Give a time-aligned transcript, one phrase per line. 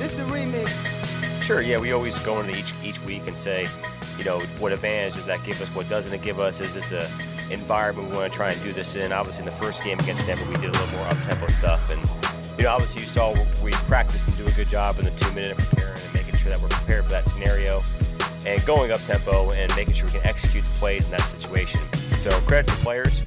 [0.00, 1.42] This the remix.
[1.42, 3.66] Sure, yeah, we always go into each each week and say,
[4.16, 5.68] you know, what advantage does that give us?
[5.76, 6.58] What doesn't it give us?
[6.58, 7.02] Is this a
[7.52, 9.12] environment we want to try and do this in?
[9.12, 11.90] Obviously, in the first game against Denver, we did a little more up tempo stuff,
[11.90, 12.00] and
[12.56, 15.30] you know, obviously, you saw we practice and do a good job in the two
[15.32, 17.82] minute preparing and making sure that we're prepared for that scenario,
[18.46, 21.78] and going up tempo and making sure we can execute the plays in that situation.
[22.16, 23.20] So credit to the players.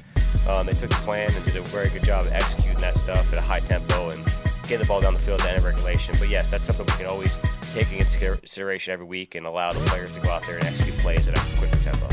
[0.48, 3.32] Um, they took the plan and did a very good job of executing that stuff
[3.32, 4.28] at a high tempo and
[4.64, 6.14] getting the ball down the field at the end of regulation.
[6.18, 7.40] But yes, that's something we can always
[7.72, 10.96] take into consideration every week and allow the players to go out there and execute
[10.98, 12.08] plays at a quicker tempo.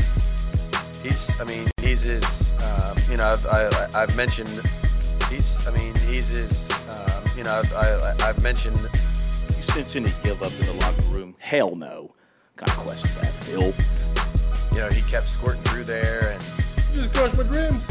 [1.02, 4.50] He's, I mean, he's his, um, you know, I've, I, I've mentioned,
[5.30, 8.78] he's, I mean, he's his, um, you know, I've, I, I've mentioned.
[8.78, 11.34] You Cincinnati give up in the locker room?
[11.38, 12.14] Hell no.
[12.54, 13.72] What kind of questions that, Phil?
[14.72, 16.42] You know, he kept squirting through there and.
[16.92, 17.86] Just crushed my dreams.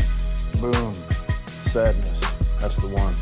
[0.61, 0.93] Boom.
[1.63, 2.21] Sadness.
[2.59, 3.15] That's the one.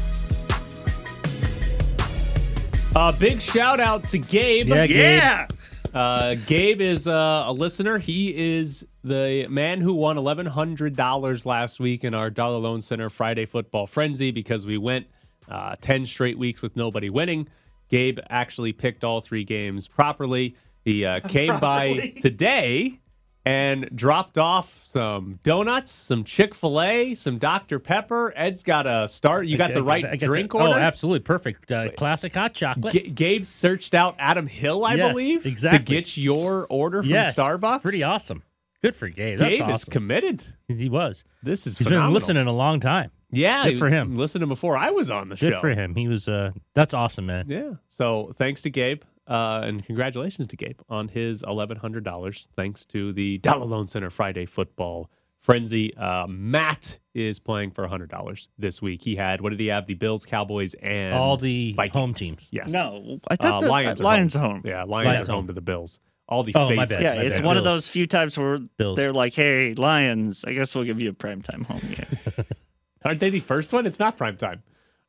[2.95, 4.67] A big shout out to Gabe.
[4.67, 4.97] Yeah, Gabe.
[4.97, 5.47] yeah.
[5.93, 7.99] Uh, Gabe is uh, a listener.
[7.99, 12.81] He is the man who won eleven hundred dollars last week in our Dollar Loan
[12.81, 15.05] Center Friday Football Frenzy because we went
[15.47, 17.47] uh, ten straight weeks with nobody winning.
[17.89, 20.55] Gabe actually picked all three games properly.
[20.83, 22.99] He uh, came by today
[23.45, 28.33] and dropped off some donuts, some Chick Fil A, some Dr Pepper.
[28.35, 29.47] Ed's got a start.
[29.47, 30.73] You got the right I drink the- order.
[30.73, 31.71] Oh, absolutely perfect.
[31.71, 32.93] Uh, classic hot chocolate.
[32.93, 35.79] G- Gabe searched out Adam Hill, I Yes, believe, exactly.
[35.79, 37.81] to get your order from yes, Starbucks.
[37.81, 38.43] Pretty awesome.
[38.81, 39.39] Good for Gabe.
[39.39, 40.45] That's Gabe is committed.
[40.67, 41.23] He was.
[41.43, 42.09] This is He's phenomenal.
[42.09, 43.11] been listening a long time.
[43.31, 44.15] Yeah, Good for him.
[44.15, 45.49] Listening before I was on the Good show.
[45.51, 45.95] Good for him.
[45.95, 46.27] He was.
[46.27, 47.45] Uh, that's awesome, man.
[47.47, 47.73] Yeah.
[47.87, 52.47] So thanks to Gabe, uh, and congratulations to Gabe on his eleven hundred dollars.
[52.55, 55.95] Thanks to the Dollar Loan Center Friday Football Frenzy.
[55.95, 59.01] Uh, Matt is playing for hundred dollars this week.
[59.03, 59.85] He had what did he have?
[59.87, 61.93] The Bills, Cowboys, and All the Vikings.
[61.93, 62.49] home teams.
[62.51, 62.71] Yes.
[62.71, 64.41] No, I thought Uh, the Lions are Lions home.
[64.55, 64.61] home.
[64.65, 65.47] Yeah, Lions, Lions are home home.
[65.47, 65.99] to the Bills.
[66.27, 66.89] All the Oh, my favorites.
[66.91, 67.01] bad.
[67.01, 67.45] Yeah, My it's bad.
[67.45, 68.95] one of those few times where Bills.
[68.97, 72.45] they're like, "Hey, Lions, I guess we'll give you a primetime home game."
[73.05, 73.85] Aren't they the first one?
[73.85, 74.61] It's not prime time.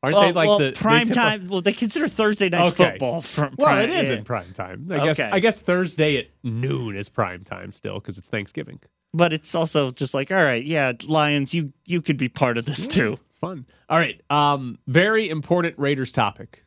[0.03, 1.47] Aren't well, they like well, the prime tip- time?
[1.47, 2.91] Well, they consider Thursday night Okay.
[2.91, 3.53] football from.
[3.57, 4.17] Well, prime, it is yeah.
[4.17, 4.87] in prime time.
[4.91, 5.19] I guess.
[5.19, 5.29] Okay.
[5.31, 8.79] I guess Thursday at noon is prime time still because it's Thanksgiving.
[9.13, 12.65] but it's also just like, all right, yeah, Lions, you you could be part of
[12.65, 13.17] this too.
[13.25, 13.65] It's fun.
[13.89, 14.19] All right.
[14.31, 16.65] Um, very important Raiders topic.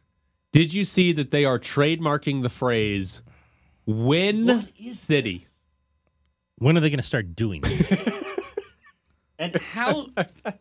[0.53, 3.21] Did you see that they are trademarking the phrase
[3.85, 5.47] "Win City"?
[6.59, 8.14] When are they going to start doing it?
[9.39, 10.09] And how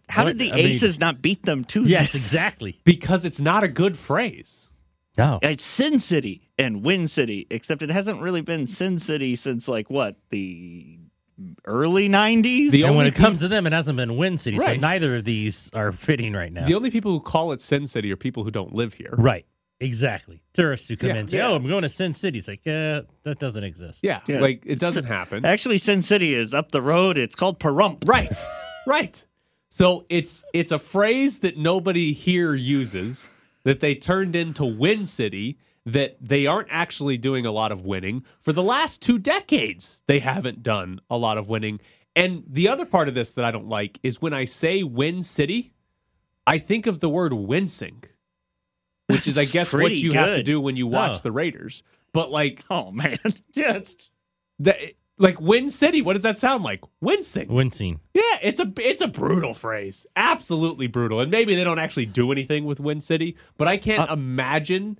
[0.09, 2.79] how did the I mean- Aces not beat them to yes, exactly.
[2.83, 4.69] Because it's not a good phrase.
[5.17, 5.39] No.
[5.43, 9.89] It's Sin City and Win City, except it hasn't really been Sin City since like
[9.89, 10.97] what the
[11.65, 12.71] early '90s.
[12.71, 14.57] The and when only it comes to them, it hasn't been Win City.
[14.57, 16.65] So neither of these are fitting right now.
[16.65, 19.13] The only people who call it Sin City are people who don't live here.
[19.17, 19.45] right.
[19.83, 20.41] Exactly.
[20.53, 21.47] Tourists who come Yeah, in and say, yeah.
[21.47, 23.99] "Oh, I'm going to Sin City." It's like, uh, that doesn't exist.
[24.03, 24.39] Yeah, Yeah.
[24.39, 25.45] like it doesn't happen.
[25.53, 27.17] Actually, Sin City is up the road.
[27.17, 28.07] It's called Pahrump.
[28.07, 28.33] Right.
[28.87, 29.23] right.
[29.69, 33.27] So it's it's a phrase that nobody here uses
[33.63, 38.23] that they turned into Win City that they aren't actually doing a lot of winning.
[38.41, 41.79] For the last 2 decades, they haven't done a lot of winning.
[42.15, 45.23] And the other part of this that I don't like is when I say Win
[45.23, 45.73] City,
[46.47, 48.03] I think of the word wincing,
[49.07, 51.19] which is I guess what Pretty you have to do when you watch Oh.
[51.23, 51.83] the Raiders.
[52.13, 53.17] But like Oh man,
[53.53, 54.11] just
[54.59, 54.77] that
[55.17, 56.81] like Win City, what does that sound like?
[57.01, 57.47] Wincing.
[57.47, 57.99] Wincing.
[58.13, 60.05] Yeah, it's a it's a brutal phrase.
[60.15, 61.19] Absolutely brutal.
[61.19, 64.99] And maybe they don't actually do anything with Win City, but I can't uh, imagine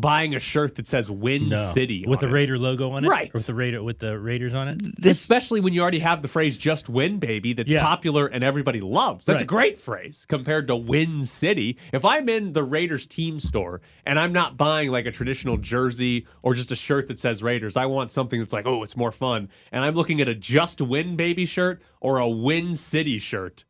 [0.00, 1.72] buying a shirt that says Win No.
[1.74, 2.32] City with the it.
[2.32, 3.32] Raider logo on it, Right.
[3.32, 5.00] With the Raider with the Raiders on it.
[5.00, 5.18] this.
[5.18, 7.82] Especially when you already have the phrase "Just Win, baby" that's Yeah.
[7.82, 9.26] popular and everybody loves.
[9.26, 11.76] That's a great phrase compared to Win City.
[11.92, 16.26] If I'm in the Raiders team store and I'm not buying like a traditional jersey
[16.42, 19.12] or just a shirt that says Raiders, I want something that's like, oh, it's more
[19.12, 19.48] fun.
[19.72, 23.64] And I'm looking at a Just Win, baby shirt or a Win City shirt.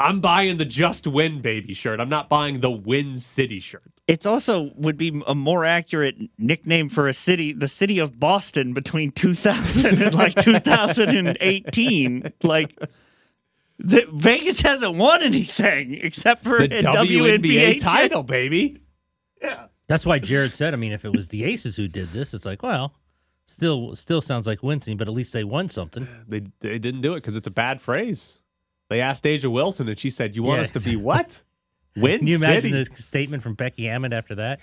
[0.00, 1.98] I'm buying the Just Win, baby shirt.
[1.98, 3.82] I'm not buying the Win City shirt.
[4.06, 8.72] It's also would be a more accurate nickname for a city, the city of Boston,
[8.74, 12.32] between 2000 and like 2018.
[12.42, 12.78] Like,
[13.78, 18.80] the, Vegas hasn't won anything except for The a WNBA, WNBA title, baby.
[19.42, 19.66] Yeah.
[19.88, 20.74] That's why Jared said.
[20.74, 22.94] I mean, if it was the Aces who did this, it's like, well,
[23.46, 26.06] still, still sounds like wincing, but at least they won something.
[26.28, 28.40] They they didn't do it because it's a bad phrase.
[28.88, 30.64] They asked A'ja Wilson, and she said, "You want Yeah.
[30.64, 31.42] us to be what?
[31.96, 32.84] Win Can you imagine City?
[32.84, 34.60] the statement from Becky Hammon after that?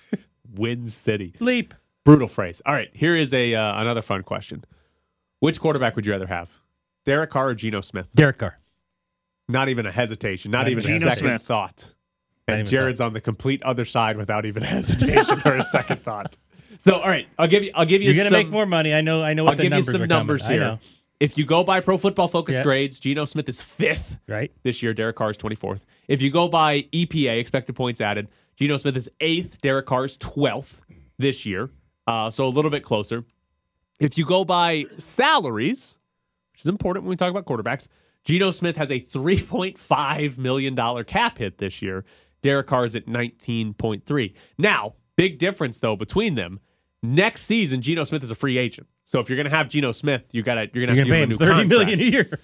[0.54, 1.34] Win City.
[1.40, 1.74] Leap.
[2.04, 2.60] Brutal phrase.
[2.66, 4.64] All right, here is a uh, another fun question.
[5.40, 6.50] Which quarterback would you rather have,
[7.06, 8.08] Derek Carr or Geno Smith?
[8.14, 8.58] Derek Carr.
[9.48, 10.50] Not even a hesitation.
[10.50, 11.42] Not Uh, even a second Smith.
[11.42, 11.94] thought.
[12.48, 16.36] And Jared's on the complete other side without even hesitation or a second thought.
[16.78, 17.70] So, all right, I'll give you.
[17.74, 18.08] I'll give you.
[18.10, 18.92] You're gonna some, make more money.
[18.92, 19.22] I know.
[19.22, 20.08] I know what I'll give you some coming.
[20.08, 20.78] numbers I here.
[21.22, 22.64] If you go by Pro Football Focus Yeah.
[22.64, 24.50] grades, Geno Smith is fifth Right.
[24.64, 24.92] this year.
[24.92, 25.84] Derek Carr is 24th.
[26.08, 28.26] If you go by EPA, expected points added,
[28.56, 29.60] Geno Smith is eighth.
[29.60, 30.80] Derek Carr is 12th
[31.18, 31.70] this year.
[32.08, 33.24] Uh, so a little bit closer.
[34.00, 35.96] If you go by salaries,
[36.54, 37.86] which is important when we talk about quarterbacks,
[38.24, 42.04] Geno Smith has a $3.5 million cap hit this year.
[42.42, 44.34] Derek Carr is at 19.3.
[44.58, 46.58] Now, big difference though between them.
[47.00, 48.88] Next season, Geno Smith is a free agent.
[49.12, 51.04] So if you're going to have Geno Smith, you got to you're going to have
[51.06, 51.68] gonna pay him new thirty contract.
[51.68, 52.38] million a year.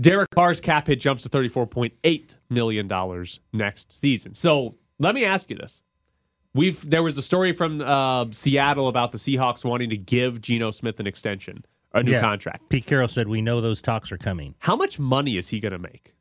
[0.00, 4.32] Derek Carr's cap hit jumps to $34.8 million next season.
[4.32, 5.82] So let me ask you this.
[6.54, 10.70] We've there was a story from uh, Seattle about the Seahawks wanting to give Geno
[10.70, 12.20] Smith an extension, a new Yeah.
[12.22, 12.70] contract.
[12.70, 14.54] Pete Carroll said we know those talks are coming.
[14.60, 16.14] How much money is he going to make?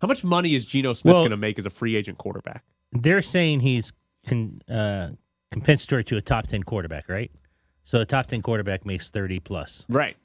[0.00, 2.64] How much money is Geno Smith Well- going to make as a free agent quarterback?
[2.92, 3.92] They're saying he's
[4.26, 5.10] con, uh,
[5.50, 7.30] compensatory to a top ten quarterback, right?
[7.84, 9.84] So a top ten quarterback makes thirty plus.
[9.88, 10.16] Right.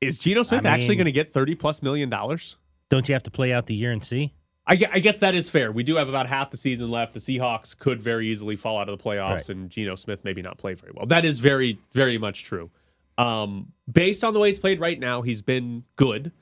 [0.00, 2.56] Is Geno Smith I actually going to get 30 plus million dollars?
[2.88, 4.32] Don't you have to play out the year and see?
[4.66, 5.70] I, I guess that is fair.
[5.72, 7.12] We do have about half the season left.
[7.12, 9.48] The Seahawks could very easily fall out of the playoffs, Right.
[9.50, 11.04] and Geno Smith maybe not play very well.
[11.06, 12.70] That is very, very much true.
[13.18, 16.32] Um, based on the way he's played right now, he's been good.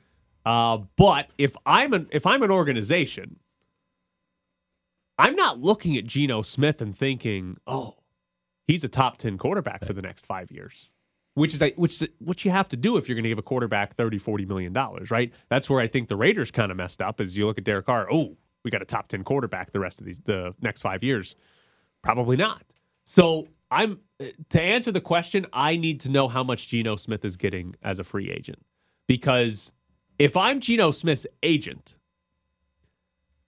[0.46, 3.40] Uh, but if I'm an if I'm an organization,
[5.18, 7.96] I'm not looking at Geno Smith and thinking, "Oh,
[8.68, 10.90] he's a top ten quarterback for the next five years."
[11.34, 13.42] Which is which is what you have to do if you're going to give a
[13.42, 15.32] quarterback 30, 40 million dollars, right?
[15.48, 17.20] That's where I think the Raiders kind of messed up.
[17.20, 20.00] Is you look at Derek Carr, oh, we got a top ten quarterback the rest
[20.00, 21.34] of these the next five years.
[22.02, 22.62] Probably not.
[23.04, 24.00] So I'm
[24.50, 25.46] to answer the question.
[25.52, 28.58] I need to know how much Geno Smith is getting as a free agent
[29.06, 29.72] because
[30.18, 31.96] if I'm Geno Smith's agent,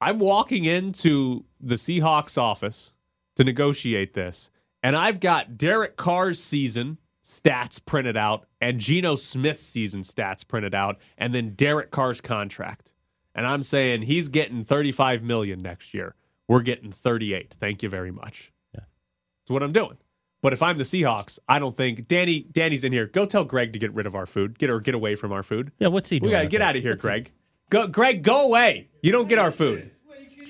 [0.00, 2.94] I'm walking into the Seahawks office
[3.37, 4.50] to negotiate this,
[4.82, 10.74] and I've got Derek Carr's season stats printed out and Geno Smith's season stats printed
[10.74, 12.92] out, and then Derek Carr's contract.
[13.34, 16.14] And I'm saying he's getting 35 million next year.
[16.48, 17.54] We're getting 38.
[17.60, 18.52] Thank you very much.
[18.74, 18.80] Yeah.
[18.80, 19.98] That's what I'm doing.
[20.42, 23.06] But if I'm the Seahawks, I don't think Danny Danny's in here.
[23.06, 24.58] Go tell Greg to get rid of our food.
[24.58, 25.70] Get or get away from our food.
[25.78, 26.30] Yeah, what's he doing?
[26.30, 26.68] We gotta get there?
[26.68, 27.30] out of here, Greg.
[27.70, 28.88] Go, Greg, go away.
[29.02, 29.90] You don't get our food.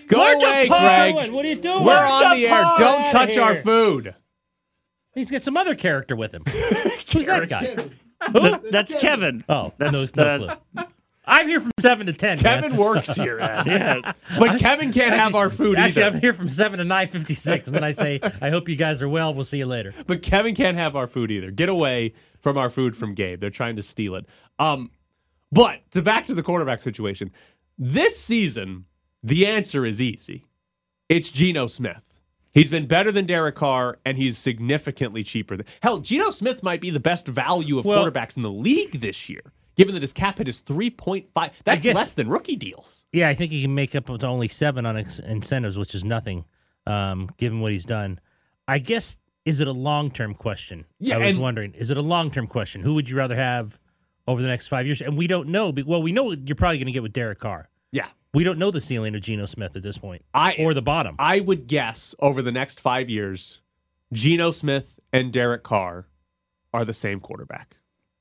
[0.09, 1.33] Go Where'd away, Greg.
[1.33, 1.85] What are you doing?
[1.85, 2.65] We're Where'd on you the air.
[2.79, 3.63] Don't touch our here?
[3.63, 4.15] food.
[5.15, 6.45] He's got some other character with him.
[7.13, 7.77] Who's that guy?
[8.33, 9.45] Th- that's Kevin.
[9.49, 10.85] Oh, That's, no, no clue.
[11.25, 12.43] I'm here from seven to ten.
[12.43, 12.63] man.
[12.63, 13.67] Kevin works here, Ed.
[13.67, 14.13] Yeah.
[14.39, 16.17] but Kevin can't have our food Actually, either.
[16.17, 18.77] I'm here from seven to nine fifty six, and then I say, "I hope you
[18.77, 19.33] guys are well.
[19.33, 21.51] We'll see you later." But Kevin can't have our food either.
[21.51, 23.41] Get away from our food from Gabe.
[23.41, 24.27] They're trying to steal it.
[24.59, 24.91] Um,
[25.53, 27.31] but to back to the quarterback situation.
[27.79, 28.85] This season,
[29.23, 30.45] the answer is easy.
[31.09, 32.10] It's Geno Smith.
[32.53, 35.57] He's been better than Derek Carr, and he's significantly cheaper.
[35.57, 39.01] Than, hell, Geno Smith might be the best value of Well- quarterbacks in the league
[39.01, 41.53] this year, given that his cap hit is three point five.
[41.65, 43.05] That's guess- less than rookie deals.
[43.13, 46.05] Yeah, I think he can make up to only seven on ex- incentives, which is
[46.05, 46.45] nothing,
[46.87, 48.19] um, given what he's done.
[48.67, 50.85] I guess is it a long term question?
[50.99, 52.83] Yeah, I was and- wondering, is it a long term question?
[52.83, 53.79] Who would you rather have
[54.27, 55.01] over the next five years?
[55.01, 55.73] And we don't know.
[55.87, 57.69] Well, we know what you're probably going to get with Derek Carr.
[57.93, 60.83] Yeah, We don't know the ceiling of Geno Smith at this point, I or the
[60.83, 61.17] bottom.
[61.19, 63.61] I would guess over the next five years,
[64.13, 66.07] Geno Smith and Derek Carr
[66.73, 67.77] are the same quarterback.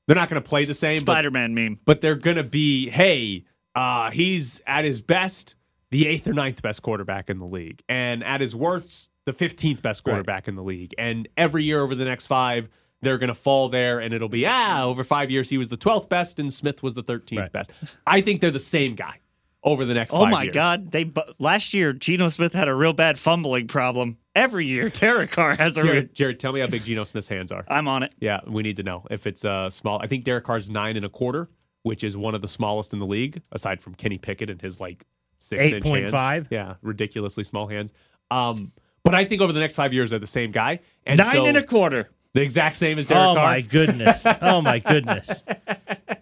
[0.06, 1.78] They're not going to play the same, Spider-Man meme.
[1.84, 3.44] but they're going to be, hey,
[3.76, 5.54] uh, he's at his best,
[5.92, 7.80] the eighth or ninth best quarterback in the league.
[7.88, 10.12] And at his worst, the 15th best Right.
[10.14, 10.92] quarterback in the league.
[10.98, 12.68] And every year over the next five,
[13.02, 15.76] they're going to fall there and it'll be, ah, over five years, he was the
[15.76, 17.52] 12th best and Smith was the 13th Right.
[17.52, 17.70] best.
[18.04, 19.20] I think they're the same guy
[19.62, 20.54] over the next Oh five my years.
[20.54, 20.90] God!
[20.92, 24.18] They last year Geno Smith had a real bad fumbling problem.
[24.34, 25.82] Every year Derek Carr has a.
[25.82, 27.64] Real, Jared, Jared, tell me how big Geno Smith's hands are.
[27.68, 28.14] I'm on it.
[28.20, 30.00] Yeah, we need to know if it's uh, small.
[30.02, 31.50] I think Derek Carr's nine and a quarter,
[31.82, 34.80] which is one of the smallest in the league, aside from Kenny Pickett and his
[34.80, 35.04] like
[35.38, 35.84] six hands.
[35.84, 36.46] 8.5?
[36.50, 37.92] Yeah, ridiculously small hands.
[38.30, 41.32] Um, but I think over the next five years they're the same guy, and Nine
[41.32, 42.10] so and a quarter.
[42.34, 43.44] The exact same as Derek oh Carr.
[43.50, 44.24] my goodness!
[44.40, 45.42] Oh my goodness!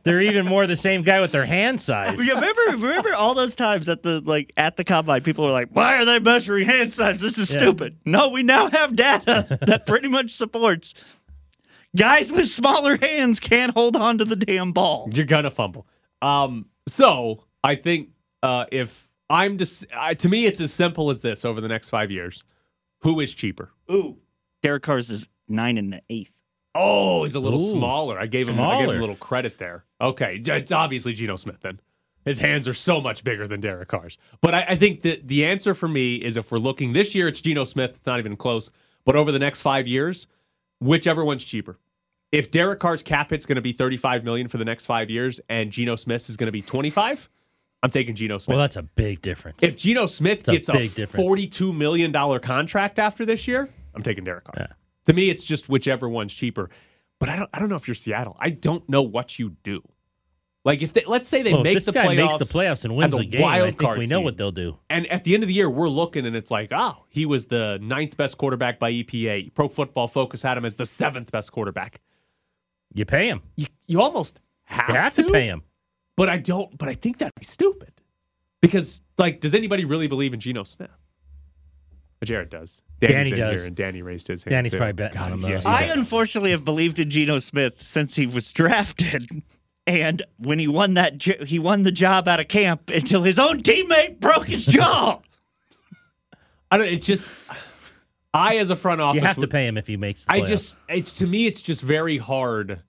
[0.05, 2.25] They're even more the same guy with their hand size.
[2.25, 5.69] Yeah, remember, remember all those times at the like at the combine, people were like,
[5.73, 7.21] "Why are they measuring hand size?
[7.21, 7.59] This is Yeah.
[7.59, 10.95] stupid." No, we now have data that pretty much supports
[11.97, 15.09] guys with smaller hands can't hold on to the damn ball.
[15.12, 15.87] You're gonna fumble.
[16.23, 18.11] Um, so I think
[18.43, 21.91] uh, if I'm just uh, to me, it's as simple as this: over the next
[21.91, 22.43] five years,
[23.03, 23.73] who is cheaper?
[23.91, 24.17] Ooh,
[24.62, 26.33] Derek Carr's is nine and an eighth.
[26.75, 28.19] Oh, he's a little Ooh, smaller.
[28.19, 29.85] I gave him I gave him a little credit there.
[30.00, 31.81] Okay, it's obviously Geno Smith then.
[32.25, 34.19] His hands are so much bigger than Derek Carr's.
[34.43, 37.26] But I, I think that the answer for me is if we're looking this year,
[37.26, 37.93] it's Geno Smith.
[37.97, 38.71] It's not even close.
[39.05, 40.26] But over the next five years,
[40.78, 41.78] whichever one's cheaper.
[42.31, 45.40] If Derek Carr's cap hit's going to be 35 million for the next five years
[45.49, 47.31] and Geno Smith's is going to be 25,
[47.83, 48.57] I'm taking Geno Smith.
[48.57, 49.59] Well, that's a big difference.
[49.62, 54.25] if Geno Smith a gets a, big $42 million contract after this year, I'm taking
[54.25, 54.55] Derek Carr.
[54.59, 54.67] Yeah.
[55.09, 56.71] To me, it's just whichever one's cheaper.
[57.19, 58.37] But I don't I don't know if you're Seattle.
[58.38, 59.83] I don't know what you do.
[60.65, 63.12] Like if they let's say they Well, make the playoffs, makes the playoffs and wins
[63.15, 64.25] a the game, wild I think we know team.
[64.25, 64.79] what they'll do.
[64.91, 67.47] And at the end of the year, we're looking and it's like, oh, he was
[67.47, 69.55] the ninth best quarterback by EPA.
[69.55, 72.00] Pro Football Focus had him as the seventh best quarterback.
[72.95, 73.43] You pay him.
[73.57, 75.62] You, you almost have, You have to pay him.
[76.17, 76.77] But I don't.
[76.77, 77.93] But I think that'd be stupid
[78.61, 80.91] because, like, does anybody really believe in Geno Smith?
[82.25, 82.83] Jared does.
[83.00, 83.61] Danny's Danny in does.
[83.61, 84.50] Here and Danny raised his hand.
[84.50, 84.78] Danny's too.
[84.78, 85.97] probably betting on him, though, yeah, I bet.
[85.99, 89.43] unfortunately have believed in Geno Smith since he was drafted.
[89.87, 93.62] And when he won that, he won the job out of camp until his own
[93.62, 95.21] teammate broke his jaw.
[96.71, 96.88] I don't.
[96.88, 97.28] It's just.
[98.35, 100.45] I, as a front office, You have to pay him if he makes the I
[100.45, 102.83] just it's to me it's just very hard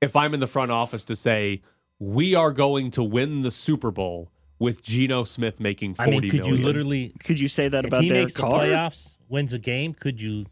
[0.00, 1.62] if I'm in the front office to say
[2.00, 4.28] we are going to win the Super Bowl
[4.58, 7.88] with Geno Smith making I forty mean, could you literally, Could you say that if
[7.90, 10.46] about he Derek makes the playoffs, wins a game, could you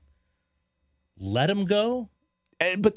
[1.18, 2.10] let him go?
[2.60, 2.96] Eh, but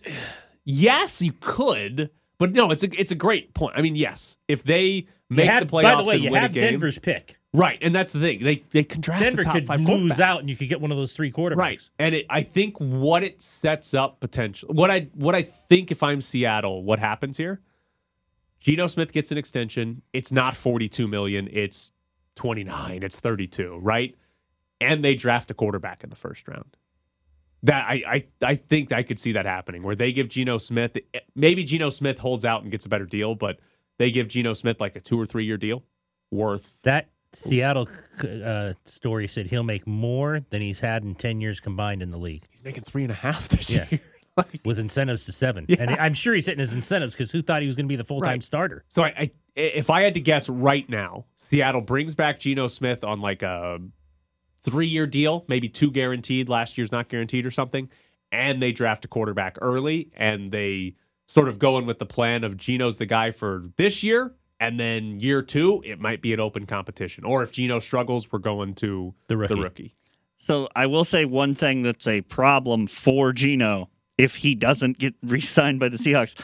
[0.64, 2.10] yes, you could.
[2.38, 3.74] But no, it's a it's a great point.
[3.78, 6.42] I mean, yes, if they make have- the playoffs by the way, and you win
[6.42, 7.40] have a game, Denver's pick.
[7.54, 7.80] right?
[7.82, 10.42] And that's the thing they they can draft Denver the top could five lose out,
[10.42, 11.56] and you could get one of those three quarterbacks.
[11.58, 11.90] Right.
[11.98, 16.04] And it, I think what it sets up potential, what I what I think if
[16.04, 17.60] I'm Seattle, what happens here?
[18.68, 20.02] Geno Smith gets an extension.
[20.12, 21.48] It's not 42 million.
[21.54, 21.94] It's
[22.36, 23.02] 29.
[23.02, 23.80] It's 32.
[23.82, 24.14] Right.
[24.82, 26.76] And they draft a quarterback in the first round.
[27.64, 30.98] That I I, I think I could see that happening where they give Geno Smith
[31.34, 33.60] maybe Geno Smith holds out and gets a better deal, but
[34.00, 35.84] they give Geno Smith like a two or three year deal
[36.30, 37.88] worth That Seattle
[38.22, 42.18] uh, story said he'll make more than he's had in ten years combined in the
[42.18, 43.88] league, he's making three and a half this Yeah.
[43.90, 44.02] year.
[44.54, 45.66] like, with incentives to seven.
[45.68, 45.78] Yeah.
[45.80, 47.96] And I'm sure he's hitting his incentives because who thought he was going to be
[47.96, 48.44] the full time Right.
[48.44, 48.84] starter?
[48.88, 53.04] So I, I, if I had to guess right now, Seattle brings back Geno Smith
[53.04, 53.80] on like a
[54.64, 56.50] three-year deal, maybe two guaranteed.
[56.50, 57.90] Last year's not guaranteed or something,
[58.32, 60.96] and they draft a quarterback early, and they
[61.28, 64.80] sort of go in with the plan of Geno's the guy for this year, and
[64.80, 67.24] then year two it might be an open competition.
[67.24, 69.54] Or if Geno struggles, we're going to The rookie.
[69.56, 69.96] The rookie.
[70.40, 75.14] So I will say one thing that's a problem for Geno if he doesn't get
[75.24, 76.36] re-signed by the Seahawks.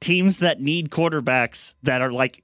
[0.00, 2.42] Teams that need quarterbacks that are like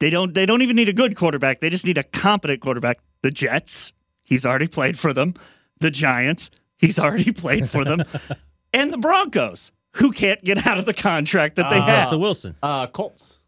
[0.00, 1.60] they don't they don't even need a good quarterback.
[1.60, 2.98] They just need a competent quarterback.
[3.22, 3.92] The Jets,
[4.24, 5.32] he's already played for them.
[5.80, 8.04] The Giants, he's already played for them.
[8.74, 11.98] and the Broncos, who can't get out of the contract that they Uh, have.
[12.04, 12.54] Russell Wilson.
[12.62, 13.40] Uh, Colts.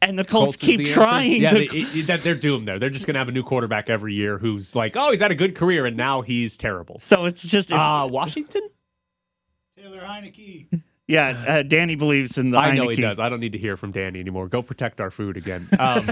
[0.00, 1.40] and the Colts, is keep the trying.
[1.42, 2.78] Yeah, to- they, it- it- that they're doomed there.
[2.80, 5.30] They're just going to have a new quarterback every year who's like, oh, he's had
[5.30, 7.00] a good career, and now he's terrible.
[7.08, 8.62] so it's just if- Uh, Washington.
[11.06, 11.44] Yeah.
[11.46, 12.58] Uh, Danny believes in the.
[12.58, 13.18] I know he does.
[13.18, 14.48] I don't need to hear from Danny anymore.
[14.48, 15.68] Go protect our food again.
[15.78, 16.04] Um,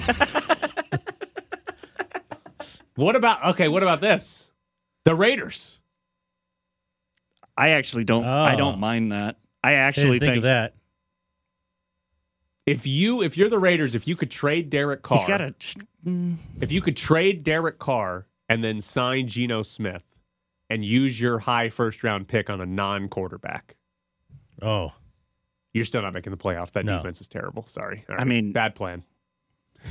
[2.96, 3.68] what about okay?
[3.68, 4.50] What about this?
[5.04, 5.78] The Raiders.
[7.56, 8.24] I actually don't.
[8.24, 8.56] I Oh.
[8.56, 9.38] don't mind that.
[9.62, 10.74] I I actually didn't think, of that.
[12.66, 15.54] If you if you're the Raiders, if you could trade Derek Carr, he's got a.
[16.60, 20.04] if you could trade Derek Carr and then sign Geno Smith
[20.70, 23.76] and use your high first round pick on a non quarterback,
[24.62, 24.92] Oh,
[25.74, 26.72] you're still not making the playoffs.
[26.72, 26.96] That No.
[26.96, 27.62] defense is terrible.
[27.64, 28.04] Sorry.
[28.08, 29.02] All I mean- bad plan.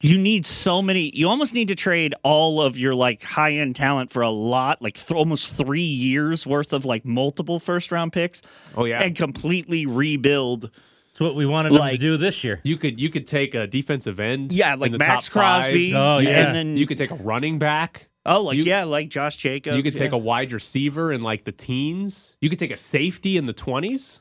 [0.00, 1.10] You need so many.
[1.14, 4.82] You almost need to trade all of your like high end talent for a lot,
[4.82, 8.42] like th- almost three years worth of like multiple first round picks,
[8.76, 9.00] Oh yeah.
[9.02, 10.70] and completely rebuild.
[11.10, 12.60] it's what we wanted him to do this year.
[12.64, 14.52] you could you could take a defensive end.
[14.52, 15.62] Yeah, in like the Max top five.
[15.64, 15.94] Crosby.
[15.94, 16.46] Oh, yeah.
[16.48, 18.08] and then You could take a running back.
[18.26, 19.76] Oh, like you- yeah, like Josh Jacobs.
[19.76, 20.16] You could take yeah.
[20.16, 22.36] a wide receiver in like the teens.
[22.40, 24.20] You could take a safety in the twenties,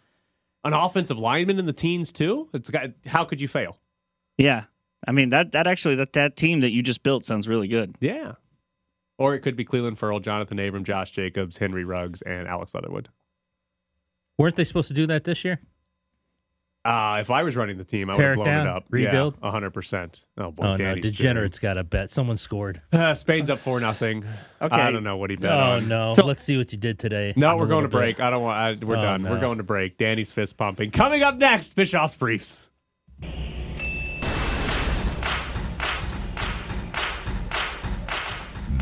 [0.64, 2.50] an offensive lineman in the teens too.
[2.54, 3.80] It's got how could you fail?
[4.38, 4.66] yeah.
[5.06, 7.96] I mean that that actually that that team that you just built sounds really good.
[8.00, 8.34] Yeah.
[9.18, 13.10] Or it could be Clelin Ferrell, Johnathan Abram, Josh Jacobs, Henry Ruggs, and Alex Leatherwood.
[14.38, 15.60] Weren't they supposed to do that this year?
[16.86, 18.68] Uh, if I was running the team, I would Tear have it blown down?
[18.68, 18.86] it up.
[18.90, 19.38] Rebuild?
[19.42, 20.26] Yeah, hundred percent.
[20.38, 22.10] Oh boy, oh no, Danny's degenerates got a bet.
[22.12, 22.82] Someone scored.
[22.92, 24.26] Uh, Spain's up four nothing.
[24.62, 24.76] Okay.
[24.76, 25.88] I don't know what he bet Oh on.
[25.88, 27.34] no, So- let's see what you did today.
[27.38, 28.18] No, we're going to break.
[28.18, 28.24] bit.
[28.26, 28.58] I don't want.
[28.58, 29.24] I, we're Oh, done.
[29.24, 29.98] We're going to break.
[29.98, 30.92] Danny's fist pumping.
[30.92, 32.70] Coming up next, Bischoff's briefs.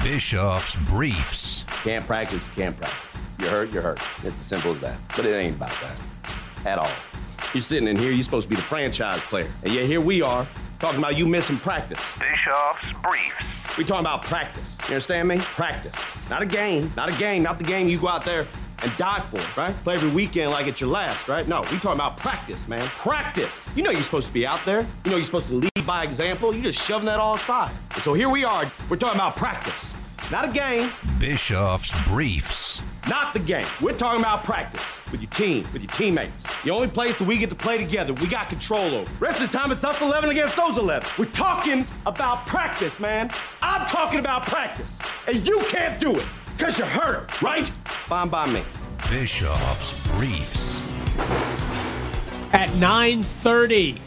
[0.03, 1.63] Bischoff's Briefs.
[1.83, 3.07] Can't practice, you can't practice.
[3.39, 3.99] You're hurt, you're hurt.
[4.23, 4.97] It's as simple as that.
[5.15, 5.95] But it ain't about that
[6.65, 6.89] at all.
[7.53, 9.49] You're sitting in here, you're supposed to be the franchise player.
[9.63, 10.47] And yet here we are,
[10.81, 11.99] Talking about you missing practice.
[12.17, 13.77] Bischoff's Briefs.
[13.77, 14.79] We talking about practice.
[14.87, 15.37] You understand me?
[15.37, 15.93] Practice.
[16.27, 16.91] Not a game.
[16.97, 17.43] Not a game.
[17.43, 18.47] Not the game you go out there
[18.81, 19.75] and die for, right?
[19.83, 21.47] Play every weekend like it's your last, right?
[21.47, 22.83] No, we talking about practice, man.
[22.87, 23.69] Practice.
[23.75, 24.81] You know you're supposed to be out there.
[25.05, 26.51] You know you're supposed to lead by example.
[26.51, 27.71] You're just shoving that all aside.
[27.97, 28.65] So here we are.
[28.89, 29.93] We're talking about practice.
[30.31, 30.89] Not a game.
[31.19, 32.81] Bischoff's Briefs.
[33.09, 33.65] Not the game.
[33.81, 36.45] We're talking about practice with your team, with your teammates.
[36.63, 39.11] The only place that we get to play together, we got control over.
[39.19, 41.09] Rest of the time, it's us 11 against those 11.
[41.19, 43.29] We're talking about practice, man.
[43.61, 44.97] I'm talking about practice.
[45.27, 47.67] And you can't do it because you're hurt, right?
[47.83, 48.63] Fine by me.
[49.09, 50.79] Bischoff's Briefs.
[52.53, 53.97] At 9:30,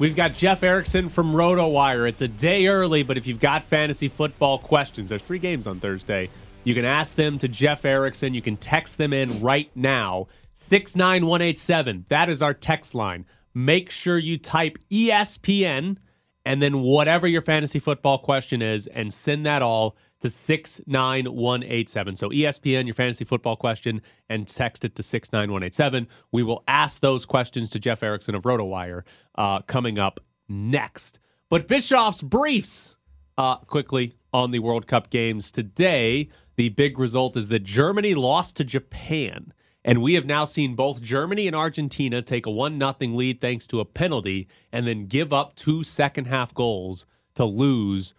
[0.00, 2.08] we've got Jeff Erickson from RotoWire.
[2.08, 5.78] It's a day early, but if you've got fantasy football questions, there's three games on
[5.78, 6.28] Thursday.
[6.64, 8.34] You can ask them to Jeff Erickson.
[8.34, 10.26] You can text them in right now.
[10.54, 12.06] 69187.
[12.08, 13.26] That is our text line.
[13.54, 15.98] Make sure you type ESPN
[16.44, 22.16] and then whatever your fantasy football question is and send that all to 69187.
[22.16, 26.08] So ESPN, your fantasy football question, and text it to 69187.
[26.32, 29.02] We will ask those questions to Jeff Erickson of RotoWire
[29.36, 31.20] uh, coming up next.
[31.48, 32.96] But Bischoff's briefs
[33.36, 36.28] uh, quickly on the World Cup games today.
[36.56, 39.52] The big result is that Germany lost to Japan.
[39.82, 43.66] And we have now seen both Germany and Argentina take a 1 0 lead thanks
[43.68, 48.12] to a penalty and then give up two second half goals to lose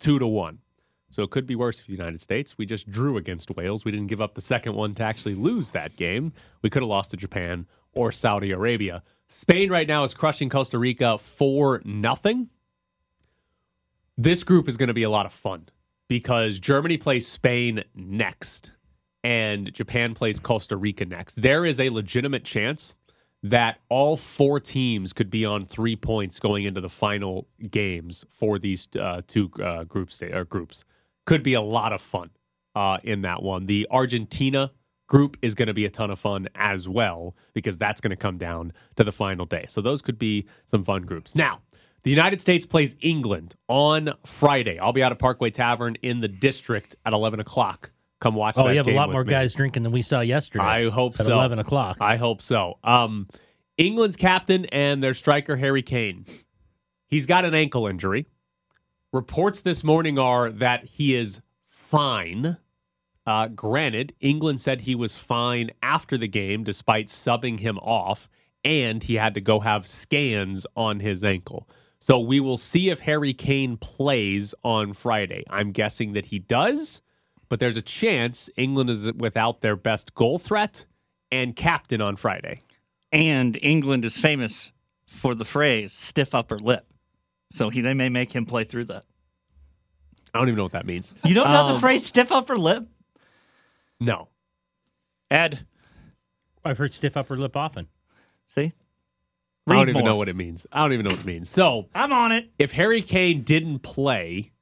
[0.00, 0.58] 2 to 1.
[1.10, 2.58] So it could be worse for the United States.
[2.58, 3.84] We just drew against Wales.
[3.84, 6.32] We didn't give up the second one to actually lose that game.
[6.62, 9.02] We could have lost to Japan or Saudi Arabia.
[9.28, 12.46] Spain right now is crushing Costa Rica 4 0.
[14.18, 15.68] This group is going to be a lot of fun
[16.08, 18.72] because Germany plays Spain next
[19.22, 21.42] and Japan plays Costa Rica next.
[21.42, 22.96] There is a legitimate chance
[23.42, 28.58] that all four teams could be on three points going into the final games for
[28.58, 30.84] these uh, two uh, groups or groups.
[31.26, 32.30] Could be a lot of fun
[32.74, 33.66] uh, in that one.
[33.66, 34.70] The Argentina
[35.08, 38.16] group is going to be a ton of fun as well because that's going to
[38.16, 39.64] come down to the final day.
[39.68, 41.34] So those could be some fun groups.
[41.34, 41.60] Now,
[42.04, 44.78] the United States plays England on Friday.
[44.78, 47.90] I'll be out at Parkway Tavern in the district at 11 o'clock.
[48.20, 49.30] Come watch Oh, you have a lot more me.
[49.30, 50.64] guys drinking than we saw yesterday.
[50.64, 51.34] I hope at so.
[51.34, 51.98] 11 o'clock.
[52.00, 52.78] I hope so.
[52.82, 53.28] Um,
[53.76, 56.24] England's captain and their striker, Harry Kane,
[57.08, 58.26] he's got an ankle injury.
[59.16, 62.58] Reports this morning are that he is fine.
[63.26, 68.28] Uh, granted, England said he was fine after the game despite subbing him off,
[68.62, 71.66] and he had to go have scans on his ankle.
[71.98, 75.44] So we will see if Harry Kane plays on Friday.
[75.48, 77.00] I'm guessing that he does,
[77.48, 80.84] but there's a chance England is without their best goal threat
[81.32, 82.60] and captain on Friday.
[83.10, 84.72] And England is famous
[85.06, 86.86] for the phrase stiff upper lip.
[87.50, 89.04] So he, they may make him play through that.
[90.34, 91.14] I don't even know what that means.
[91.24, 92.86] You don't know the Um, phrase stiff upper lip?
[94.00, 94.28] No.
[95.30, 95.66] Ed,
[96.64, 97.88] I've heard stiff upper lip often.
[98.46, 98.72] see?
[99.68, 100.10] I don't Read even more.
[100.10, 100.64] know what it means.
[100.70, 101.48] I don't even know what it means.
[101.50, 102.50] So I'm on it.
[102.58, 104.52] if Harry Kane didn't play,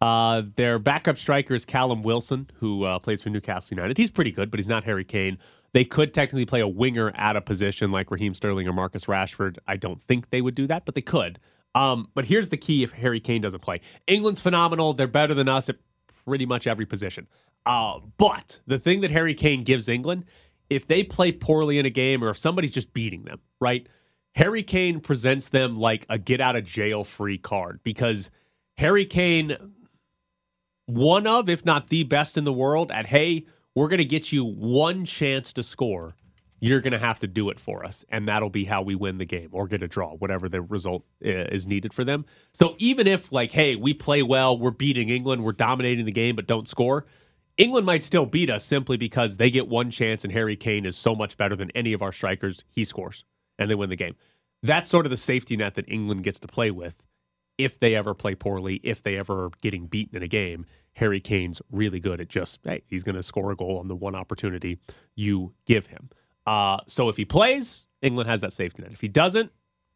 [0.00, 3.98] uh, their backup striker is Callum Wilson, who uh, plays for Newcastle United.
[3.98, 5.38] He's pretty good, but he's not Harry Kane.
[5.72, 9.56] They could technically play a winger at a position like Raheem Sterling or Marcus Rashford.
[9.66, 11.40] I don't think they would do that, but they could.
[11.74, 14.92] Um, but here's the key if Harry Kane doesn't play England's phenomenal.
[14.92, 15.76] They're better than us at
[16.24, 17.26] pretty much every position.
[17.64, 20.24] Uh, but the thing that Harry Kane gives England,
[20.68, 23.86] if they play poorly in a game or if somebody's just beating them, right?
[24.34, 28.30] Harry Kane presents them like a get out of jail free card because
[28.78, 29.56] Harry Kane,
[30.86, 34.32] one of, if not the best in the world at, hey, we're going to get
[34.32, 36.14] you one chance to score.
[36.64, 38.04] You're going to have to do it for us.
[38.08, 41.04] And that'll be how we win the game or get a draw, whatever the result
[41.20, 42.24] is needed for them.
[42.54, 46.36] So even if, like, hey, we play well, we're beating England, we're dominating the game,
[46.36, 47.04] but don't score,
[47.56, 50.96] England might still beat us simply because they get one chance and Harry Kane is
[50.96, 52.62] so much better than any of our strikers.
[52.68, 53.24] He scores
[53.58, 54.14] and they win the game.
[54.62, 56.94] That's sort of the safety net that England gets to play with
[57.58, 60.64] if they ever play poorly, if they ever are getting beaten in a game.
[60.94, 63.96] Harry Kane's really good at just, hey, he's going to score a goal on the
[63.96, 64.78] one opportunity
[65.16, 66.08] you give him.
[66.46, 68.92] Uh, so if he plays, England has that safety net.
[68.92, 69.52] If he doesn't,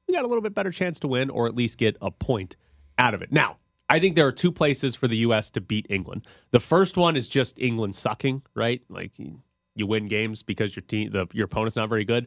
[0.06, 2.56] we got a little bit better chance to win or at least get a point
[2.98, 3.32] out of it.
[3.32, 3.56] Now,
[3.88, 5.50] I think there are two places for the U.S.
[5.52, 6.26] to beat England.
[6.50, 8.82] The first one is just England sucking, right?
[8.88, 9.40] Like you-
[9.78, 12.26] win games because your team, the, your opponent's not very good.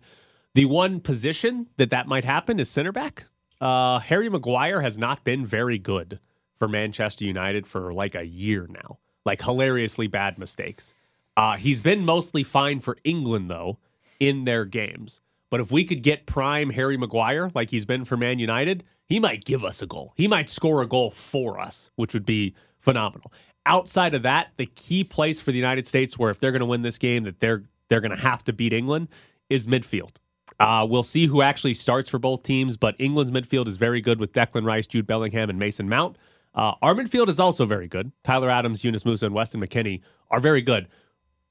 [0.53, 3.25] The one position that that might happen is center back.
[3.60, 6.19] Uh, Harry Maguire has not been very good
[6.60, 8.99] for Manchester United for like a year now.
[9.25, 10.93] Like hilariously bad mistakes.
[11.36, 13.79] Uh, he's been mostly fine for England though
[14.19, 15.21] in their games.
[15.49, 19.19] But if we could get prime Harry Maguire like he's been for Man United, He
[19.19, 20.13] might give us a goal.
[20.15, 23.34] He might score a goal for us, which would be phenomenal.
[23.65, 26.65] Outside of that, the key place for the United States where if they're going to
[26.67, 29.08] win this game that they're they're going to have to beat England
[29.49, 30.12] is midfield.
[30.60, 34.19] Uh, we'll see who actually starts for both teams, but England's midfield is very good
[34.19, 36.17] with Declan Rice, Jude Bellingham, and Mason Mount.
[36.53, 38.12] Uh, our midfield is also very good.
[38.23, 40.88] Tyler Adams, Yunus Musah, and Weston McKennie are very good.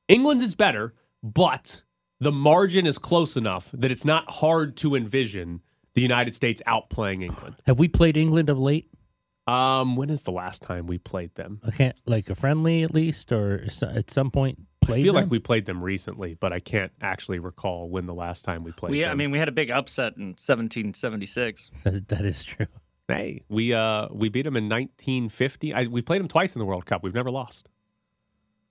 [0.09, 1.83] England's is better, but
[2.21, 5.63] the margin is close enough that it's not hard to envision
[5.95, 7.57] the United States outplaying England.
[7.67, 8.91] Have we played England of late?
[9.47, 11.61] Um, when is the last time we played them?
[11.67, 15.01] I can't like a friendly at least, or at some point played.
[15.01, 15.23] I feel them?
[15.23, 18.73] like we played them recently, but I can't actually recall when the last time we
[18.73, 19.11] played We, them.
[19.11, 21.71] I mean, we had a big upset in 1776.
[21.85, 22.67] That, that is true.
[23.09, 25.73] Hey, we uh we beat them in 1950.
[25.73, 27.03] I, we played them twice in the World Cup.
[27.03, 27.71] We've never lost.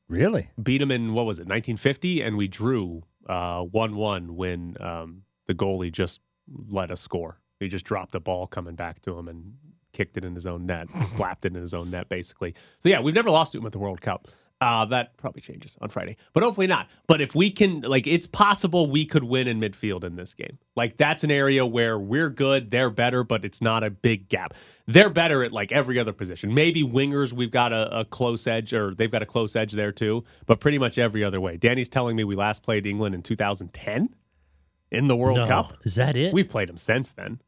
[0.07, 0.51] Really?
[0.61, 5.91] Beat them in what was it, 1950, and we drew one-one when um the goalie
[5.91, 6.21] just
[6.69, 7.39] let us score.
[7.59, 9.53] He just dropped the ball coming back to him and
[9.93, 12.53] kicked it in his own net, slapped it in his own net, basically.
[12.79, 14.27] So yeah, we've never lost to him at the World Cup.
[14.59, 16.87] Uh, that probably changes on Friday, but hopefully not.
[17.05, 20.57] But if we can, like, it's possible we could win in midfield in this game.
[20.75, 24.55] Like, that's an area where we're good, they're better, but it's not a big gap.
[24.87, 26.53] They're better at like every other position.
[26.55, 29.91] Maybe wingers, we've got a, a close edge, or they've got a close edge there
[29.91, 30.23] too.
[30.47, 31.57] But pretty much every other way.
[31.57, 34.09] Danny's telling me we last played England in 2010
[34.91, 35.47] in the World No.
[35.47, 35.73] Cup.
[35.83, 36.33] Is that it?
[36.33, 37.41] We've played them since then.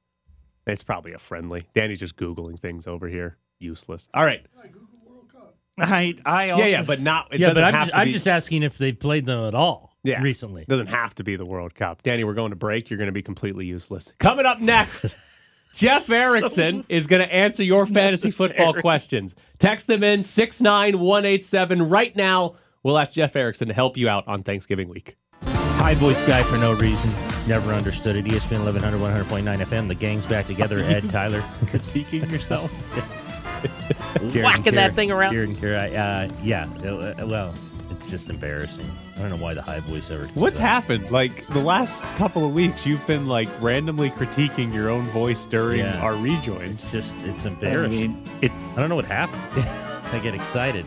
[0.68, 1.68] It's probably a friendly.
[1.74, 3.38] Danny's just googling things over here.
[3.60, 4.10] Useless.
[4.14, 4.46] All right.
[5.82, 7.34] I, I also, yeah, yeah, but not.
[7.34, 9.56] It yeah, but I'm have just, to I'm just asking if they've played them at
[9.56, 10.22] all Yeah.
[10.22, 10.66] recently.
[10.68, 12.04] doesn't have to be the World Cup.
[12.04, 12.90] Danny, we're going to break.
[12.90, 14.14] You're going to be completely useless.
[14.20, 15.16] Coming up next,
[15.76, 19.36] Jeff Erickson is going to answer your fantasy football questions.
[19.60, 22.56] Text them in 69187 right now.
[22.84, 25.18] We'll ask Jeff Erickson to help you out on Thanksgiving week.
[25.44, 27.10] High voice guy for no reason.
[27.48, 28.26] Never understood it.
[28.26, 29.88] ESPN 1100, 100.9 FM.
[29.88, 30.80] The gang's back together.
[30.80, 31.42] Ed, Tyler.
[31.66, 32.72] Critiquing yourself.
[34.18, 35.32] Jared Whacking and that thing around.
[35.34, 36.66] Jared and Kara, uh, yeah.
[36.84, 37.54] uh, Well,
[37.92, 38.90] it's just embarrassing.
[39.16, 40.26] I don't know why the high voice ever.
[40.34, 41.12] What's happened?
[41.12, 45.80] Like the last couple of weeks, you've been like randomly critiquing your own voice during
[45.80, 46.00] Yeah.
[46.00, 46.84] our rejoins.
[46.86, 48.04] It's just, it's embarrassing.
[48.04, 49.42] I mean, it's I don't know what happened.
[50.14, 50.86] I get excited.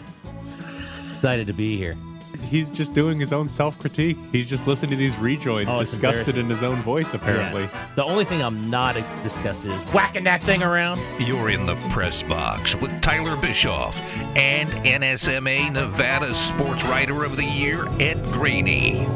[1.11, 1.97] Excited to be here.
[2.41, 4.17] He's just doing his own self critique.
[4.31, 7.63] He's just listening to these rejoins, Oh, disgusted in his own voice, apparently.
[7.63, 7.87] Yeah.
[7.97, 11.01] The only thing I'm not disgusted is whacking that thing around.
[11.19, 13.99] You're in the press box with Tyler Bischoff
[14.37, 19.07] and NSMA Nevada Sports Writer of the Year, Ed Graney.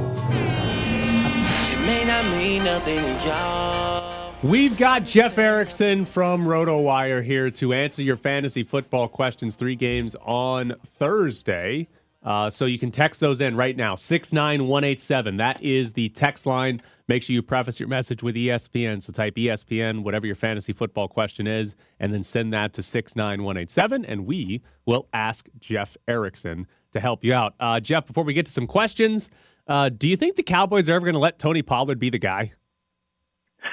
[0.58, 4.32] It may not mean nothing to y'all.
[4.42, 9.56] We've got Jeff Erickson from RotoWire here to answer your fantasy football questions.
[9.56, 11.88] Three games on Thursday.
[12.26, 15.36] Uh, so you can text those in right now 69187.
[15.36, 16.82] That is the text line.
[17.06, 19.00] Make sure you preface your message with ESPN.
[19.00, 24.04] So type ESPN, whatever your fantasy football question is, and then send that to 69187.
[24.04, 27.54] And we will ask Jeff Erickson to help you out.
[27.60, 29.30] Uh, Jeff, before we get to some questions,
[29.68, 32.18] uh, do you think the Cowboys are ever going to let Tony Pollard be the
[32.18, 32.52] guy?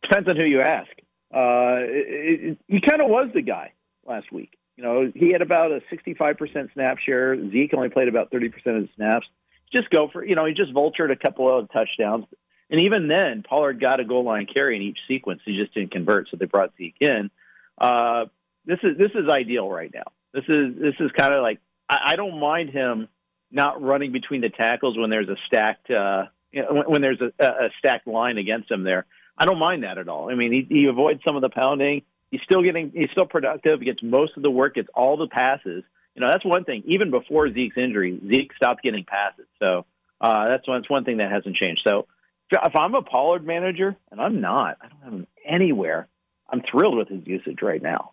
[0.03, 0.89] Depends on who you ask.
[1.35, 3.73] Uh, it, it, he kind of was the guy
[4.07, 4.57] last week.
[4.77, 7.37] You know, he had about a 65% snap share.
[7.51, 9.27] Zeke only played about 30% of the snaps.
[9.75, 12.27] Just go for, you know, he just vultured a couple of touchdowns.
[12.71, 15.41] And even then, Pollard got a goal line carry in each sequence.
[15.45, 17.31] He just didn't convert, so they brought Zeke in.
[17.79, 18.27] Uh,
[18.65, 20.11] this is this is ideal right now.
[20.33, 23.09] This is this is kind of like I, I don't mind him
[23.53, 27.21] not running between the tackles when there's a stacked uh, you know, when, when there's
[27.21, 29.07] a, a stacked line against him there.
[29.39, 30.31] I don't mind that at all.
[30.31, 32.03] I mean, he, he avoids some of the pounding.
[32.31, 33.81] He's still getting, he's still productive.
[33.81, 35.85] He gets most of the work, gets all the passes.
[36.15, 36.83] You know, that's one thing.
[36.87, 39.47] Even before Zeke's injury, Zeke stopped getting passes.
[39.62, 39.85] So
[40.21, 41.83] uh, that's one, that's one thing that hasn't changed.
[41.87, 42.07] So
[42.51, 46.09] if I'm a Pollard manager, and I'm not, I don't have him anywhere.
[46.49, 48.12] I'm thrilled with his usage right now.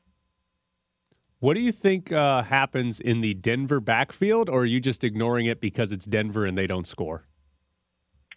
[1.39, 5.45] What do you think uh, happens in the Denver backfield, or are you just ignoring
[5.45, 7.25] it because it's Denver and they don't score?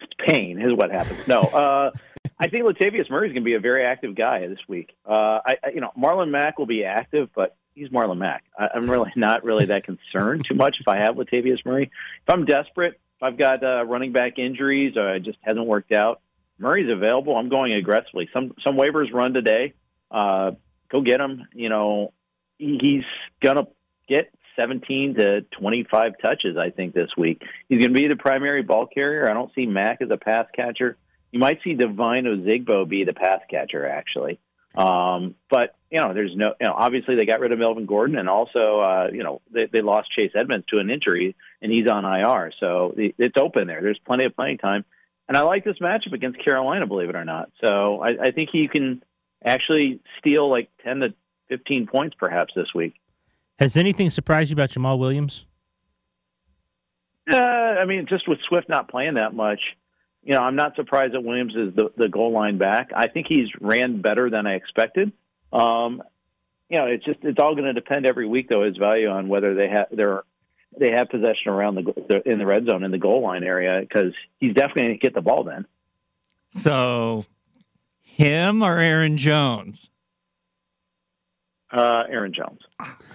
[0.01, 1.27] It's pain is what happens.
[1.27, 1.93] No, uh,
[2.39, 4.95] I think Latavius Murray is going to be a very active guy this week.
[5.09, 8.45] Uh, I, I, you know, Marlon Mack will be active, but he's Marlon Mack.
[8.59, 11.91] I, I'm really not really that concerned too much if I have Latavius Murray.
[12.27, 15.93] If I'm desperate, if I've got uh, running back injuries or it just hasn't worked
[15.93, 16.21] out,
[16.59, 17.37] Murray's available.
[17.37, 18.29] I'm going aggressively.
[18.33, 19.75] Some some waivers run today.
[20.11, 20.53] Uh,
[20.91, 21.47] go get him.
[21.55, 22.13] You know,
[22.59, 23.05] he- he's
[23.43, 23.67] gonna
[24.09, 26.57] get 17 to 25 touches.
[26.57, 29.29] I think this week he's going to be the primary ball carrier.
[29.31, 30.97] I don't see Mack as a pass catcher.
[31.33, 34.39] You might see Devine Ozigbo be the pass catcher actually.
[34.77, 38.19] Um, but you know, there's no, you know, obviously they got rid of Melvin Gordon,
[38.19, 41.89] and also, uh, you know, they, they lost Chase Edmonds to an injury, and he's
[41.89, 43.81] on IR, so it's open there.
[43.81, 44.85] There's plenty of playing time,
[45.29, 47.51] and I like this matchup against Carolina, believe it or not.
[47.65, 49.03] So I, I think he can
[49.45, 51.15] actually steal like 10 to
[51.49, 52.95] 15 points perhaps this week.
[53.59, 55.47] Has anything surprised you about Jamaal Williams?
[57.31, 59.61] Uh, I mean, just with Swift not playing that much,
[60.27, 62.91] you know, I'm not surprised that Williams is the, the goal line back.
[62.95, 65.13] I think he's ran better than I expected.
[65.53, 66.03] Um,
[66.69, 69.29] you know, it's just it's all going to depend every week though his value on
[69.29, 70.25] whether they have they're
[70.79, 73.81] they have possession around the the- in the red zone in the goal line area
[73.81, 75.65] because he's definitely going to get the ball then.
[76.51, 77.25] So,
[78.03, 79.91] him or Aaron Jones?
[81.71, 82.61] Uh, Aaron Jones.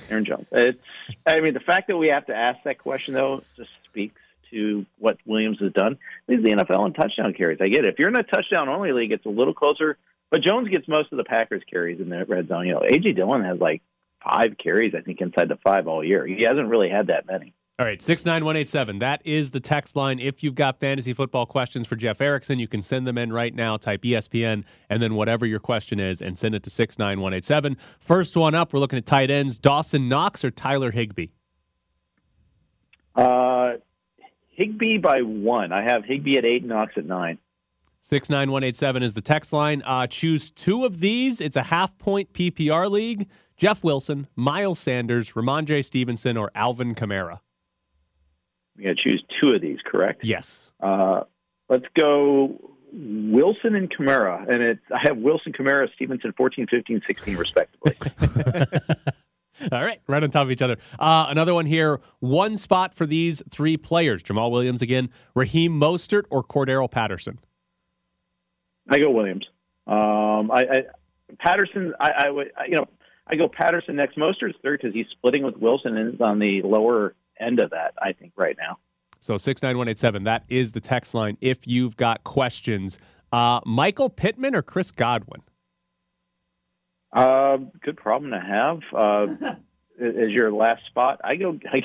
[0.10, 0.46] Aaron Jones.
[0.54, 0.80] It's.
[1.26, 4.21] I mean, the fact that we have to ask that question though just speaks
[4.52, 5.98] to what Williams has done.
[6.28, 7.60] He's the NFL in touchdown carries.
[7.62, 7.94] I get it.
[7.94, 9.98] If you're in a touchdown only league, it's a little closer.
[10.30, 12.68] But Jones gets most of the Packers carries in the red zone.
[12.68, 13.82] You know, AJ Dillon has like
[14.24, 16.26] five carries, I think, inside the five all year.
[16.26, 17.54] He hasn't really had that many.
[17.82, 19.00] All right, 69187.
[19.00, 20.20] That is the text line.
[20.20, 23.56] If you've got fantasy football questions for Jeff Erickson, you can send them in right
[23.56, 23.76] now.
[23.76, 27.78] Type ESPN and then whatever your question is and send it to 69187.
[28.00, 31.30] First one up, we're looking at tight ends Dawson Knox or Tyler Higbee.
[33.16, 33.74] Uh,
[34.52, 35.72] Higbee by one.
[35.72, 37.38] I have Higbee at eight, Knox at nine.
[38.02, 39.84] 69187 is the text line.
[39.86, 41.40] Uh, choose two of these.
[41.40, 43.28] It's a half point PPR league.
[43.58, 47.40] Jeff Wilson, Miles Sanders, Rhamondre Stevenson, or Alvin Kamara.
[48.76, 50.24] You got to choose two of these, correct?
[50.24, 50.72] Yes.
[50.80, 51.22] Uh,
[51.70, 52.60] let's go
[52.92, 54.50] Wilson and Kamara.
[54.50, 57.96] And it's, I have Wilson, Kamara, Stevenson 14, 15, 16, respectively.
[59.72, 60.78] All right, right on top of each other.
[61.00, 62.02] Uh, another one here.
[62.20, 67.40] One spot for these three players: Jamaal Williams again, Raheem Mostert, or Cordarrelle Patterson.
[68.90, 69.46] I go Williams.
[69.88, 70.78] Um, I, I
[71.40, 71.94] Patterson.
[72.00, 72.52] I, I would.
[72.58, 72.86] I, you know,
[73.28, 74.18] I go Patterson next.
[74.18, 77.94] Mostert's third because he's splitting with Wilson and is on the lower end of that.
[78.02, 78.78] I think right now.
[79.20, 80.24] So six nine one eight seven.
[80.24, 81.38] That is the text line.
[81.42, 82.98] If you've got questions,
[83.32, 85.42] uh, Michael Pittman or Chris Godwin.
[87.14, 88.80] Uh, good problem to have.
[88.94, 89.56] Uh,
[90.02, 91.60] as your last spot, I go.
[91.72, 91.82] I,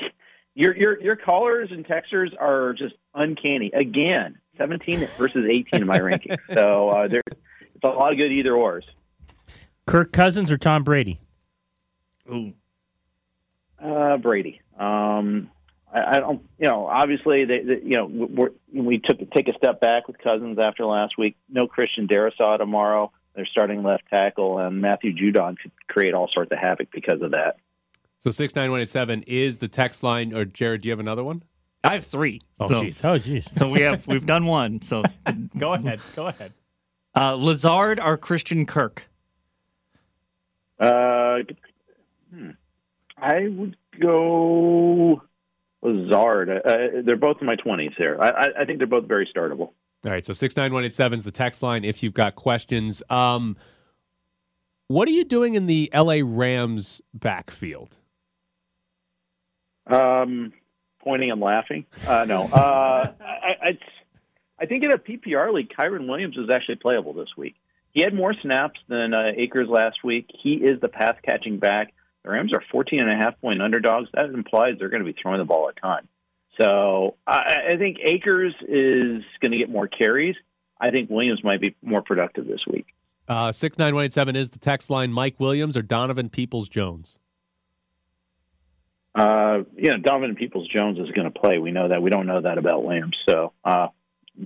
[0.55, 3.71] your your your callers and texters are just uncanny.
[3.73, 6.37] Again, seventeen versus eighteen in my rankings.
[6.53, 8.85] So uh, there's it's a lot of good either ors.
[9.85, 11.19] Kirk Cousins or Tom Brady?
[12.29, 12.53] Ooh.
[13.81, 14.59] Uh, Brady.
[14.77, 15.49] Um,
[15.93, 16.41] I, I don't.
[16.57, 20.17] You know, obviously, they, they you know, we're, we took take a step back with
[20.17, 21.37] Cousins after last week.
[21.47, 23.11] No Christian Darrisaw tomorrow.
[23.37, 27.31] They're starting left tackle, and Matthew Judon could create all sorts of havoc because of
[27.31, 27.57] that.
[28.19, 30.33] So six nine one eight seven is the text line.
[30.33, 31.43] Or Jared, do you have another one?
[31.83, 32.39] I have three.
[32.59, 33.05] Oh, so, jeez.
[33.05, 33.49] Oh, jeez.
[33.53, 34.81] So we have we've done one.
[34.81, 35.03] So
[35.57, 35.99] Go ahead.
[36.15, 36.51] Go ahead.
[37.15, 39.05] uh, Lazard or Christian Kirk?
[40.79, 41.37] Uh,
[42.33, 42.49] hmm.
[43.17, 45.21] I would go
[45.83, 46.49] Lazard.
[46.49, 47.91] Uh, they're both in my twenties.
[47.99, 49.73] There, I, I- I think they're both very startable.
[50.05, 51.83] All right, so six nine one eight seven is the text line.
[51.83, 53.57] If you've got questions, um,
[54.87, 56.21] what are you doing in the L.A.
[56.21, 57.97] Rams backfield?
[59.87, 60.53] Um,
[60.99, 61.85] pointing and laughing.
[62.07, 63.79] Uh, no, uh, I, I,
[64.59, 67.55] I think in a PPR league, Kyren Williams is actually playable this week.
[67.91, 70.29] He had more snaps than uh, Akers last week.
[70.41, 71.93] He is the pass catching back.
[72.23, 74.09] The Rams are 14 and a half point underdogs.
[74.13, 76.07] That implies they're going to be throwing the ball a ton.
[76.59, 80.35] So I, I think Akers is going to get more carries.
[80.79, 82.87] I think Williams might be more productive this week.
[83.27, 85.11] Uh, six nine one eight seven is the text line.
[85.11, 87.17] Mike Williams or Donovan Peoples Jones?
[89.15, 91.57] Uh, you know, Donovan Peoples Jones is going to play.
[91.57, 92.01] We know that.
[92.01, 93.17] We don't know that about Williams.
[93.27, 93.87] So uh,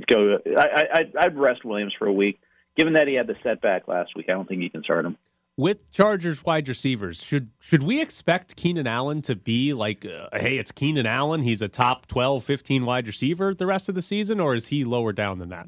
[0.07, 0.37] go.
[0.57, 2.39] I, I, I'd- I'd rest Williams for a week.
[2.77, 5.17] Given that he had the setback last week, I don't think you can start him.
[5.61, 10.57] With Chargers wide receivers, should should we expect Keenan Allen to be like, uh, hey,
[10.57, 11.43] it's Keenan Allen.
[11.43, 14.83] He's a top 12, 15 wide receiver the rest of the season, or is he
[14.83, 15.67] lower down than that?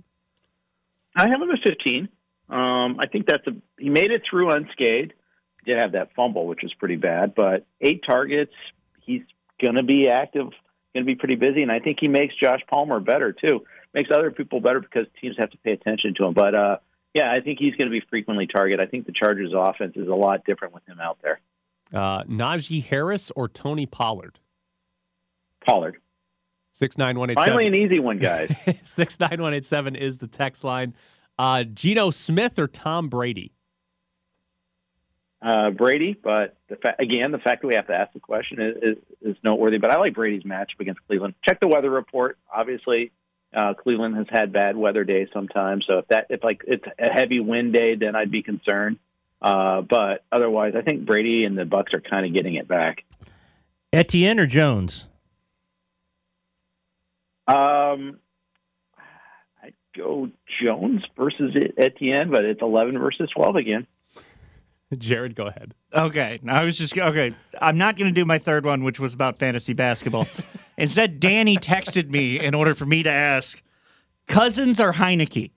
[1.15, 2.10] I have him at 15.
[2.49, 3.51] Um, I think that's a.
[3.77, 5.13] He made it through unscathed.
[5.63, 8.53] Did have that fumble, which was pretty bad, but eight targets.
[8.99, 9.21] He's
[9.62, 10.47] going to be active.
[10.95, 13.63] Going to be pretty busy, and I think he makes Josh Palmer better too.
[13.93, 16.34] Makes other people better because teams have to pay attention to him.
[16.34, 16.77] But uh,
[17.13, 18.86] yeah, I think he's going to be frequently targeted.
[18.86, 21.39] I think the Chargers' offense is a lot different with him out there.
[21.93, 24.39] Uh, Najee Harris or Tony Pollard?
[25.65, 25.97] Pollard.
[26.71, 28.52] Six nine one eight Finally, an easy one, guys.
[28.84, 30.95] Six nine one eight seven is the text line.
[31.38, 33.54] Uh, Geno Smith or Tom Brady?
[35.43, 38.62] uh, Brady, but the fa- again, the fact that we have to ask the question
[38.62, 39.78] is, is, is noteworthy.
[39.78, 41.36] But I like Brady's matchup against Cleveland.
[41.47, 42.38] Check the weather report.
[42.54, 43.12] Obviously,
[43.54, 45.86] uh, Cleveland has had bad weather days sometimes.
[45.89, 48.98] So if that if like it's a heavy wind day, then I'd be concerned.
[49.42, 53.04] Uh, but otherwise, I think Brady and the Bucs are kind of getting it back.
[53.92, 55.06] Etienne or Jones?
[57.46, 58.20] Um,
[59.62, 60.30] I go
[60.62, 63.86] Jones versus Etienne, but it's eleven versus twelve again.
[64.98, 65.74] Jared, go ahead.
[65.93, 67.36] Okay, I was just okay.
[67.62, 70.27] I'm not going to do my third one, which was about fantasy basketball.
[70.77, 73.62] Instead, Danny texted me in order for me to ask
[74.27, 75.51] Cousins or Heinicke.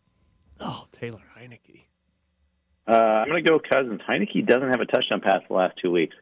[0.61, 1.85] Oh, Taylor Heinicke.
[2.87, 4.01] Uh, I'm going to go Cousins.
[4.07, 6.15] Heinicke doesn't have a touchdown pass the last two weeks,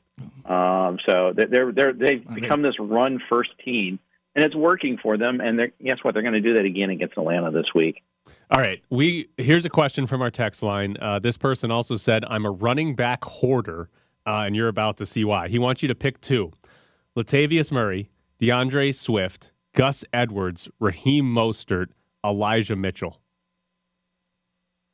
[0.46, 3.98] um, so they're they're, they're they've become this run first team,
[4.37, 5.40] and it's working for them.
[5.40, 6.14] And they're, guess what?
[6.14, 8.03] They're going to do that again against Atlanta this week.
[8.50, 10.96] All right, we here's a question from our text line.
[11.00, 13.90] Uh, this person also said, "I'm a running back hoarder,
[14.27, 16.53] uh, and you're about to see why." He wants you to pick two:
[17.17, 21.89] Latavius Murray, D'Andre Swift, Gus Edwards, Raheem Mostert,
[22.25, 23.21] Elijah Mitchell.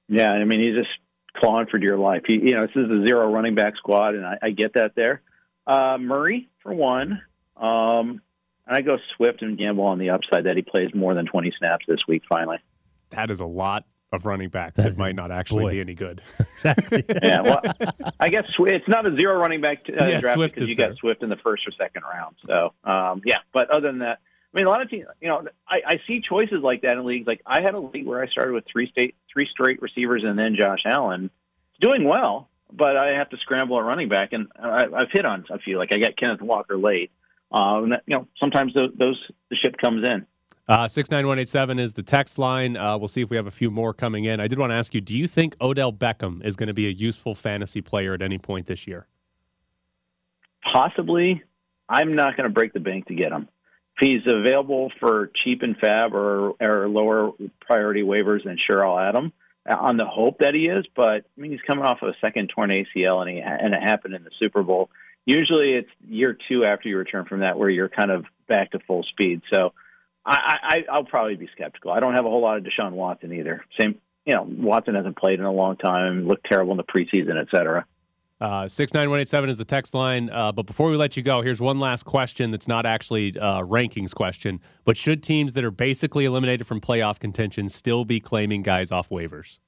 [0.08, 0.90] Yeah, I mean he's just
[1.36, 2.22] clawing for dear life.
[2.26, 4.92] He, you know, this is a zero running back squad, and I, I get that
[4.96, 5.22] there.
[5.66, 7.22] Uh, Murray for one,
[7.56, 8.20] um,
[8.66, 11.52] and I go Swift and gamble on the upside that he plays more than 20
[11.58, 12.22] snaps this week.
[12.28, 12.58] Finally,
[13.10, 15.70] That is a lot of running backs that might not actually boy.
[15.72, 16.20] be any good.
[16.62, 17.02] Exactly.
[17.22, 17.40] yeah.
[17.40, 17.62] Well,
[18.18, 20.88] I guess it's not a zero running back uh, Yeah, draft Swift because you there.
[20.90, 22.36] got Swift in the first or second round.
[22.46, 24.18] So um, yeah, but other than that,
[24.52, 27.06] I mean, a lot of teams, you know, I, I see choices like that in
[27.06, 27.26] leagues.
[27.26, 30.38] Like I had a league where I started with three state, three straight receivers, and
[30.38, 31.30] then Josh Allen,
[31.80, 35.46] doing well, but I have to scramble at running back, and I, I've hit on
[35.50, 35.78] a few.
[35.78, 37.10] Like I got Kenneth Walker late.
[37.52, 39.18] Um, you know, sometimes those, those
[39.48, 40.26] the ship comes in.
[40.70, 42.76] Uh, 69187 is the text line.
[42.76, 44.38] Uh, we'll see if we have a few more coming in.
[44.38, 46.86] I did want to ask you do you think Odell Beckham is going to be
[46.86, 49.08] a useful fantasy player at any point this year?
[50.62, 51.42] Possibly,
[51.88, 53.48] I'm not going to break the bank to get him.
[54.00, 59.00] If he's available for cheap and FAAB or, or lower priority waivers, then sure I'll
[59.00, 59.32] add him
[59.68, 60.86] uh, on the hope that he is.
[60.94, 63.82] But I mean, he's coming off of a second torn ACL, and he and it
[63.82, 64.88] happened in the Super Bowl.
[65.26, 68.78] Usually, it's year two after you return from that where you're kind of back to
[68.78, 69.42] full speed.
[69.52, 69.72] So,
[70.24, 71.92] I, I I'll probably be skeptical.
[71.92, 73.64] I don't have a whole lot of Deshaun Watson either.
[73.80, 77.40] Same, you know, Watson hasn't played in a long time, looked terrible in the preseason,
[77.40, 77.86] et cetera.
[78.40, 80.30] Uh, 69187 is the text line.
[80.30, 83.60] Uh, but before we let you go, here's one last question that's not actually a
[83.62, 84.60] rankings question.
[84.84, 89.10] But should teams that are basically eliminated from playoff contention still be claiming guys off
[89.10, 89.58] waivers?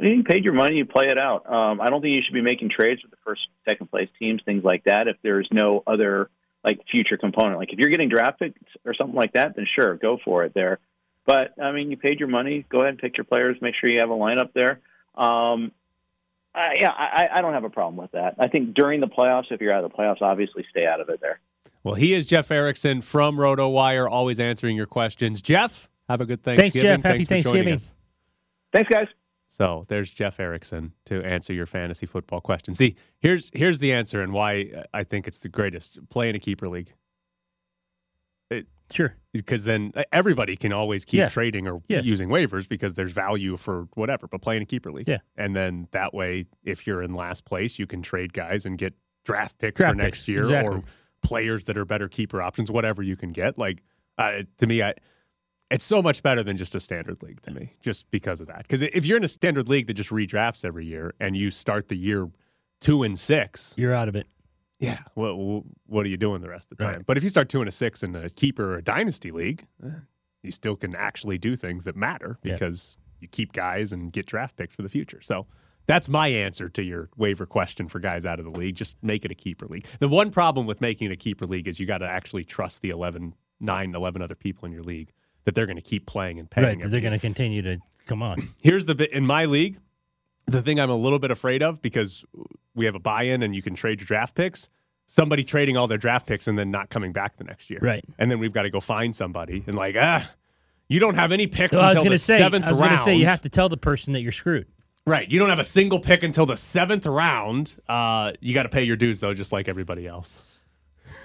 [0.00, 1.52] You paid your money, you play it out.
[1.52, 4.40] Um, I don't think you should be making trades with the first, second place teams,
[4.44, 5.06] things like that.
[5.06, 6.30] If there's no other
[6.64, 10.18] like future component, like if you're getting drafted or something like that, then sure, go
[10.24, 10.78] for it there.
[11.26, 12.64] But I mean, you paid your money.
[12.68, 13.56] Go ahead and pick your players.
[13.60, 14.80] Make sure you have a lineup there.
[15.14, 15.72] Um,
[16.54, 18.34] I, yeah, I, I don't have a problem with that.
[18.38, 21.08] I think during the playoffs, if you're out of the playoffs, obviously stay out of
[21.08, 21.40] it there.
[21.84, 25.40] Well, he is Jeff Erickson from RotoWire, always answering your questions.
[25.40, 27.02] Jeff, have a good Thanksgiving.
[27.02, 27.02] Thanks, Thanksgiving.
[27.02, 27.04] Jeff.
[27.04, 27.74] Happy for joining Thanksgiving.
[27.74, 27.92] us.
[28.72, 29.06] Thanks, guys.
[29.52, 32.72] So there's Jeff Erickson to answer your fantasy football question.
[32.72, 35.98] See, here's here's the answer and why I think it's the greatest.
[36.08, 36.94] Play in a keeper league.
[38.48, 39.16] It, sure.
[39.32, 41.28] Because then everybody can always keep Yeah.
[41.28, 42.04] trading or Yes.
[42.04, 44.28] using waivers because there's value for whatever.
[44.28, 45.08] But play in a keeper league.
[45.08, 45.18] Yeah.
[45.36, 48.94] And then that way, if you're in last place, you can trade guys and get
[49.24, 50.76] draft picks Draft for next picks, year exactly.
[50.76, 50.84] or
[51.22, 53.58] players that are better keeper options, whatever you can get.
[53.58, 53.82] Like
[54.16, 54.94] uh, to me, I
[55.70, 58.62] it's so much better than just a standard league to me, just because of that.
[58.62, 61.88] Because if you're in a standard league that just redrafts every year and you start
[61.88, 62.28] the year
[62.80, 64.26] two and six, You're out of it.
[64.78, 66.96] yeah, what what are you doing the rest of the time?
[66.96, 67.06] Right.
[67.06, 69.66] But if you start two and a six in a keeper or a dynasty league,
[69.84, 69.90] eh,
[70.42, 72.54] you still can actually do things that matter Yeah.
[72.54, 75.20] because you keep guys and get draft picks for the future.
[75.22, 75.46] So.
[75.86, 78.76] That's my answer to your waiver question for guys out of the league.
[78.76, 79.86] Just make it a keeper league.
[79.98, 82.80] The one problem with making it a keeper league is you got to actually trust
[82.82, 85.10] the 11, 9, 11 other people in your league
[85.44, 86.80] that they're going to keep playing and paying.
[86.80, 86.90] Right.
[86.90, 88.48] They're going to continue to come on.
[88.60, 89.78] Here's the bit in my league.
[90.46, 92.24] The thing I'm a little bit afraid of because
[92.74, 94.68] we have a buy-in and you can trade your draft picks.
[95.06, 97.80] Somebody trading all their draft picks and then not coming back the next year.
[97.82, 98.04] Right.
[98.18, 100.28] And then we've got to go find somebody and like ah,
[100.88, 103.14] you don't have any picks Well, until the say, seventh I was going to say,
[103.14, 104.66] you have to tell the person that you're screwed.
[105.06, 105.28] Right.
[105.30, 107.74] You don't have a single pick until the seventh round.
[107.88, 110.42] Uh, you got to pay your dues though, just like everybody else.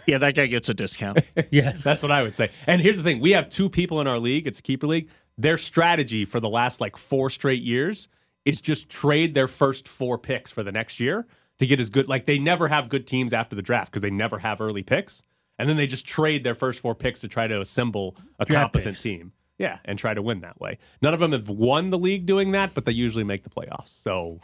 [0.06, 1.20] Yeah, that guy gets a discount.
[1.52, 1.84] yes.
[1.84, 2.50] That's what I would say.
[2.68, 4.48] And here's the thing: we have two people in our league.
[4.48, 5.10] It's a keeper league.
[5.38, 8.08] Their strategy for the last like four straight years
[8.46, 11.26] is just trade their first four picks for the next year
[11.60, 12.08] to get as good.
[12.08, 15.24] Like they never have good teams after the draft because they never have early picks,
[15.60, 18.74] and then they just trade their first four picks to try to assemble a Draft
[18.74, 19.04] competent picks.
[19.04, 19.32] team.
[19.58, 20.80] Yeah, and try to win that way.
[21.02, 23.88] None of them have won the league doing that, but they usually make the playoffs.
[23.88, 24.42] So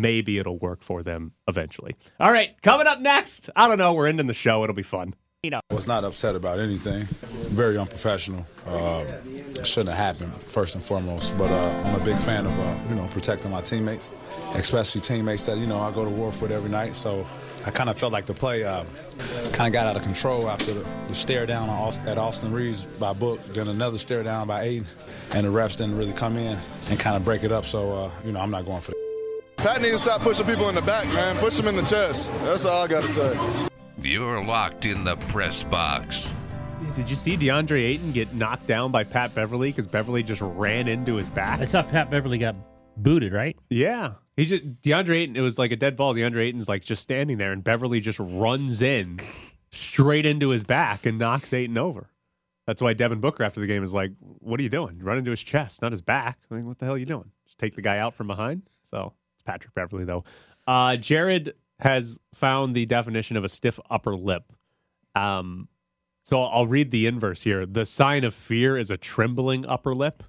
[0.00, 1.94] maybe it'll work for them eventually.
[2.20, 3.50] All right, coming up next.
[3.56, 3.92] I don't know.
[3.92, 4.62] We're ending the show.
[4.64, 5.14] It'll be fun.
[5.42, 7.04] You I was not upset about anything.
[7.04, 8.46] Very unprofessional.
[8.66, 9.04] Uh,
[9.62, 11.36] shouldn't have happened, first and foremost.
[11.38, 14.08] But uh, I'm a big fan of, uh, you know, protecting my teammates,
[14.54, 16.96] especially teammates that, you know, I go to war with every night.
[16.96, 17.26] So
[17.64, 18.84] I kind of felt like the play uh,
[19.52, 22.52] kind of got out of control after the, the stare down on Aust- at Austin
[22.52, 24.86] Reaves by Book, then another stare down by Ayton,
[25.30, 27.66] and the refs didn't really come in and kind of break it up.
[27.66, 28.95] So, uh, you know, I'm not going for that.
[29.66, 31.34] Pat needs to stop pushing people in the back, man.
[31.38, 32.30] Push them in the chest.
[32.44, 33.68] That's all I got to say.
[34.00, 36.32] You're locked in the press box.
[36.94, 40.86] Did you see DeAndre Ayton get knocked down by Pat Beverley because Beverley just ran
[40.86, 41.58] into his back?
[41.58, 42.54] I saw Pat Beverley got
[42.96, 43.58] booted, right?
[43.68, 44.12] Yeah.
[44.36, 46.14] He just DeAndre Ayton, it was like a dead ball.
[46.14, 49.18] DeAndre Ayton's like just standing there and Beverley just runs in
[49.72, 52.08] straight into his back and knocks Ayton over.
[52.68, 55.00] That's why Devin Booker after the game is like, What are you doing?
[55.00, 56.38] Run into his chest, not his back.
[56.50, 57.32] Like, what the hell are you doing?
[57.46, 58.62] Just take the guy out from behind.
[58.84, 60.24] So it's Patrick Beverley though.
[60.66, 64.52] Uh Jared has found the definition of a stiff upper lip.
[65.14, 65.68] Um
[66.24, 67.64] so I'll read the inverse here.
[67.64, 70.24] The sign of fear is a trembling upper lip.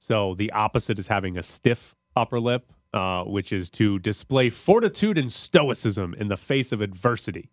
[0.00, 5.16] So the opposite is having a stiff upper lip, uh, which is to display fortitude
[5.16, 7.50] and stoicism in the face of adversity.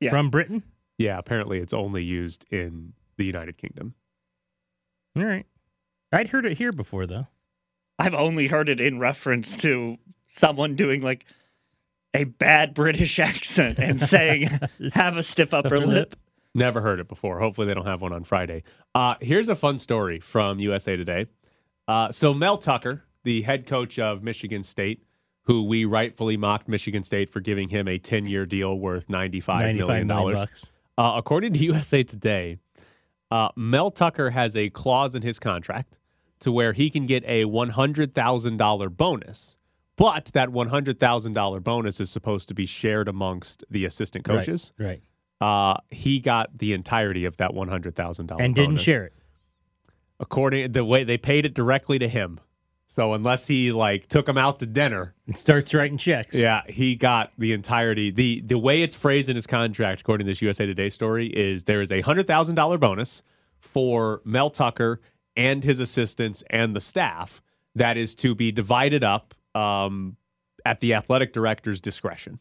[0.00, 0.10] Yeah.
[0.10, 0.64] From Britain?
[0.98, 3.94] Yeah, apparently it's only used in the United Kingdom.
[5.16, 5.46] All right.
[6.12, 7.26] I'd heard it here before, though.
[8.00, 11.26] I've only heard it in reference to someone doing like
[12.14, 14.48] a bad British accent and saying,
[14.94, 16.16] have a stiff upper lip.
[16.54, 17.38] Never heard it before.
[17.38, 18.62] Hopefully they don't have one on Friday.
[18.94, 21.26] Uh, here's a fun story from USA Today.
[21.86, 25.04] Uh, so Mel Tucker, the head coach of Michigan State,
[25.42, 29.76] who we rightfully mocked Michigan State for giving him a 10-year deal worth $95 95
[29.76, 30.06] million.
[30.06, 30.66] million bucks.
[30.96, 32.56] Uh, according to USA Today,
[33.30, 35.98] uh, Mel Tucker has a clause in his contract
[36.40, 39.56] to where he can get a $100,000 bonus,
[39.96, 44.72] but that $100,000 bonus is supposed to be shared amongst the assistant Right, coaches.
[44.78, 45.02] Right.
[45.40, 48.82] Uh, he got the entirety of that $100,000 And didn't bonus.
[48.82, 49.12] share it.
[50.18, 52.40] According the way they paid it directly to him.
[52.86, 56.34] So unless he like took him out to dinner, and starts writing checks.
[56.34, 58.10] Yeah, he got the entirety.
[58.10, 61.64] the The way it's phrased in his contract, according to this USA Today story, is
[61.64, 63.22] there is a hundred thousand dollar bonus
[63.60, 65.00] for Mel Tucker
[65.36, 67.42] and his assistants and the staff
[67.74, 70.16] that is to be divided up um,
[70.64, 72.40] at the athletic director's discretion,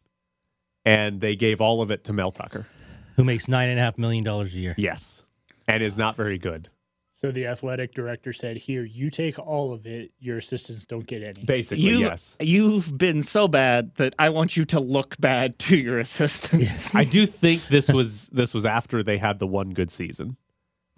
[0.85, 2.65] and they gave all of it to Mel Tucker.
[3.15, 4.75] Who makes nine and a half million dollars a year?
[4.77, 5.25] Yes,
[5.67, 6.69] and is not very good.
[7.11, 10.11] So the athletic director said, "Here, you take all of it.
[10.19, 12.37] Your assistants don't get any." Basically, You, yes.
[12.39, 16.95] You've been so bad that I want you to look bad to your assistants.
[16.95, 20.37] I do think this was this was after they had the one good season.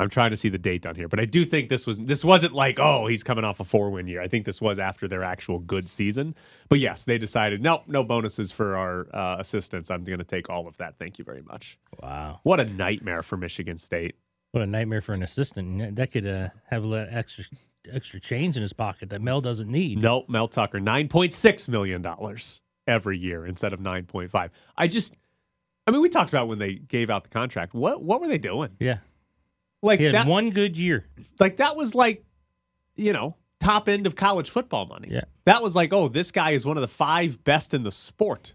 [0.02, 2.26] I'm trying to see the date down here, but I do think this was this
[2.26, 4.22] wasn't like oh he's coming off a four win year.
[4.22, 6.36] I think this was after their actual good season.
[6.70, 9.91] But yes, they decided nope, no bonuses for our uh, assistants.
[9.91, 10.95] I'm going to take all of that.
[10.99, 11.78] Thank you very much.
[12.02, 14.16] Wow, what a nightmare for Michigan State.
[14.52, 15.95] What a nightmare for an assistant.
[15.95, 17.45] That could uh, have a little extra
[17.91, 19.97] extra change in his pocket that Mel doesn't need.
[19.99, 24.52] Nope, Mel Tucker, nine point six million dollars every year instead of nine point five.
[24.76, 25.16] I just,
[25.88, 27.74] I mean, we talked about when they gave out the contract.
[27.74, 28.72] What what were they doing?
[28.80, 28.97] Yeah,
[29.82, 31.05] like He had that, one good year.
[31.39, 32.23] like that was like,
[32.95, 35.07] you know, top end of college football money.
[35.11, 35.21] Yeah.
[35.45, 38.53] That was like, oh, this guy is one of the five best in the sport.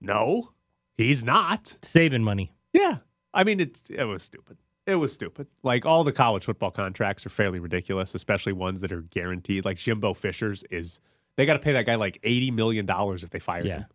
[0.00, 0.52] No,
[0.96, 1.76] he's not.
[1.82, 2.52] Saving money.
[2.72, 2.98] Yeah.
[3.32, 4.58] I mean, it's it was stupid.
[4.86, 5.48] It was stupid.
[5.62, 9.64] Like all the college football contracts are fairly ridiculous, especially ones that are guaranteed.
[9.64, 11.00] Like Jimbo Fisher's is
[11.36, 13.78] they got to pay that guy like eighty million dollars if they fire Yeah.
[13.78, 13.86] him.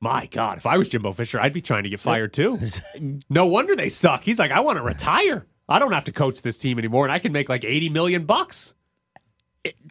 [0.00, 2.58] My God, if I was Jimbo Fisher, I'd be trying to get fired too.
[3.30, 4.24] no wonder they suck.
[4.24, 5.46] He's like, I want to retire.
[5.68, 8.24] I don't have to coach this team anymore, and I can make like eighty million
[8.24, 8.74] bucks.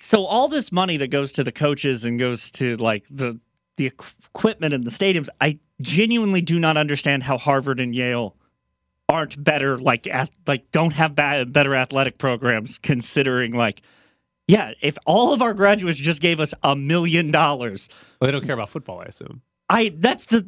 [0.02, 3.40] so all this money that goes to the coaches and goes to like the
[3.78, 8.36] the equipment and the stadiums, I genuinely do not understand how Harvard and Yale
[9.08, 13.82] aren't better like ath- like don't have bad, better athletic programs considering like
[14.48, 17.88] yeah, if all of our graduates just gave us a million dollars,
[18.20, 19.44] Well, they don't care about football, I assume.
[19.70, 20.48] I that's the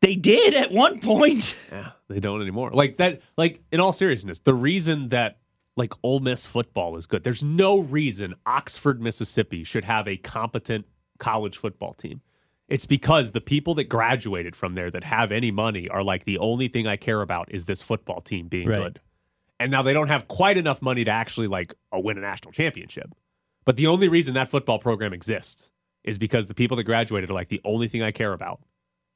[0.00, 1.56] they did at one point.
[1.72, 2.70] Yeah, they don't anymore.
[2.72, 3.22] Like that.
[3.38, 5.38] Like in all seriousness, the reason that
[5.76, 10.86] like Ole Miss football is good, there's no reason Oxford, Mississippi, should have a competent
[11.18, 12.20] college football team.
[12.68, 16.38] It's because the people that graduated from there that have any money are like the
[16.38, 18.82] only thing I care about is this football team being Right.
[18.82, 19.00] good.
[19.60, 22.52] And now they don't have quite enough money to actually like uh, win a national
[22.52, 23.10] championship.
[23.64, 25.70] But the only reason that football program exists
[26.04, 28.60] is because the people that graduated are like the only thing I care about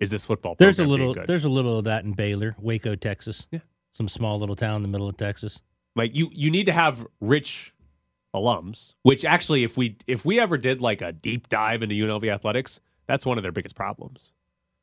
[0.00, 0.66] is this football program.
[0.66, 3.46] There's a little there's a little of that in Baylor, Waco, Texas.
[3.50, 3.60] Yeah.
[3.92, 5.60] Some small little town in the middle of Texas.
[5.96, 7.74] Like you you need to have rich
[8.34, 12.32] alums, which actually if we if we ever did like a deep dive into UNLV
[12.32, 14.32] athletics, that's one of their biggest problems.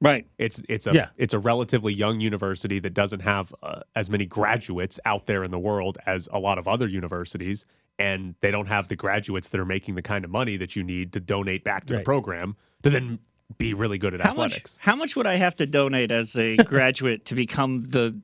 [0.05, 0.27] Right.
[0.37, 1.07] It's it's a Yeah.
[1.17, 5.51] it's a relatively young university that doesn't have uh, as many graduates out there in
[5.51, 7.65] the world as a lot of other universities
[7.97, 10.83] and they don't have the graduates that are making the kind of money that you
[10.83, 13.19] need to donate back to the program to then
[13.57, 14.77] be really good at How much athletics.
[14.81, 18.19] how much would I have to donate as a graduate to become the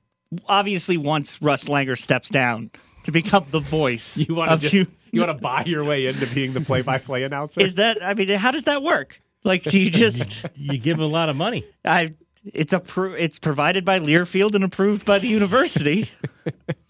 [0.47, 2.71] obviously once Russ Langer steps down
[3.05, 6.25] to become the voice You want to you You want to buy your way into
[6.33, 7.61] being the play-by-play announcer?
[7.61, 8.01] Is that?
[8.03, 9.21] I mean, how does that work?
[9.43, 10.45] Like, do you just?
[10.55, 11.65] you give a lot of money.
[11.85, 12.13] I.
[12.43, 16.09] It's appro- It's provided by Learfield and approved by the university.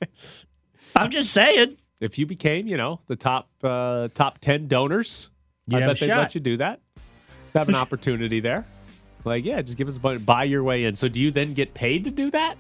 [0.96, 1.78] I'm just saying.
[2.00, 5.30] if you became, you know, the top uh, top ten donors,
[5.68, 6.18] You'd I bet they'd shot.
[6.20, 6.80] let you do that.
[7.54, 8.66] Have an opportunity there.
[9.26, 10.96] Like, yeah, just give us a bunch, buy your way in.
[10.96, 12.56] So, do you then get paid to do that?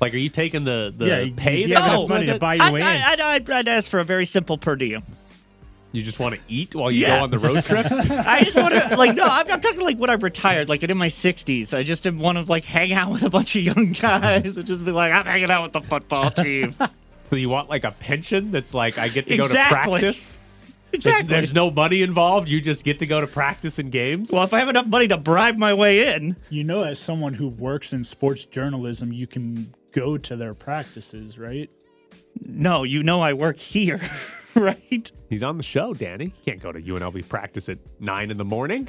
[0.00, 2.38] Like, are you taking the the Yeah, you- pay you that have money with to
[2.38, 2.86] buy your I'd, way in.
[2.86, 5.02] I'd, I'd, I'd ask for a very simple per diem.
[5.92, 7.18] You just want to eat while you Yeah.
[7.18, 7.92] go on the road trips?
[8.10, 10.96] I just want to like no, I'm, I'm talking like when I'm retired, like in
[10.96, 11.76] my 60s.
[11.76, 14.84] I just want to like hang out with a bunch of young guys and just
[14.84, 16.74] be like, I'm hanging out with the football team.
[17.24, 20.00] so you want like a pension that's like I get to go to Exactly.
[20.00, 20.38] practice.
[20.92, 21.26] It's- exactly.
[21.28, 22.50] there's no money involved.
[22.50, 24.30] You just get to go to practice and games.
[24.30, 27.32] well, if I have enough money to bribe my way in, You know, as someone
[27.32, 31.70] who works in sports journalism, you can go to their practices, right?
[32.44, 34.00] no, you know I work here,
[34.60, 35.12] right?
[35.28, 36.26] He's on the show, Danny.
[36.26, 38.88] He can't go to UNLV practice at nine in the morning.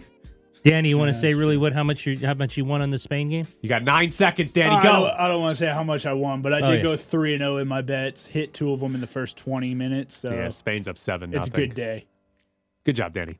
[0.64, 2.89] Danny, you want to say really what how much you how much you won on
[2.89, 3.45] the Spain game?
[3.61, 4.74] You got nine seconds, Danny.
[4.76, 4.91] Uh, I Go.
[4.91, 6.84] don't, I don't want to say how much I won, but I Oh, did yeah.
[6.84, 8.26] go three and zero in my bets.
[8.28, 10.16] Hit two of them in the first twenty minutes.
[10.16, 11.34] So yeah, Spain's up seven.
[11.34, 12.05] it's a good day.
[12.86, 13.39] Good job, Danny.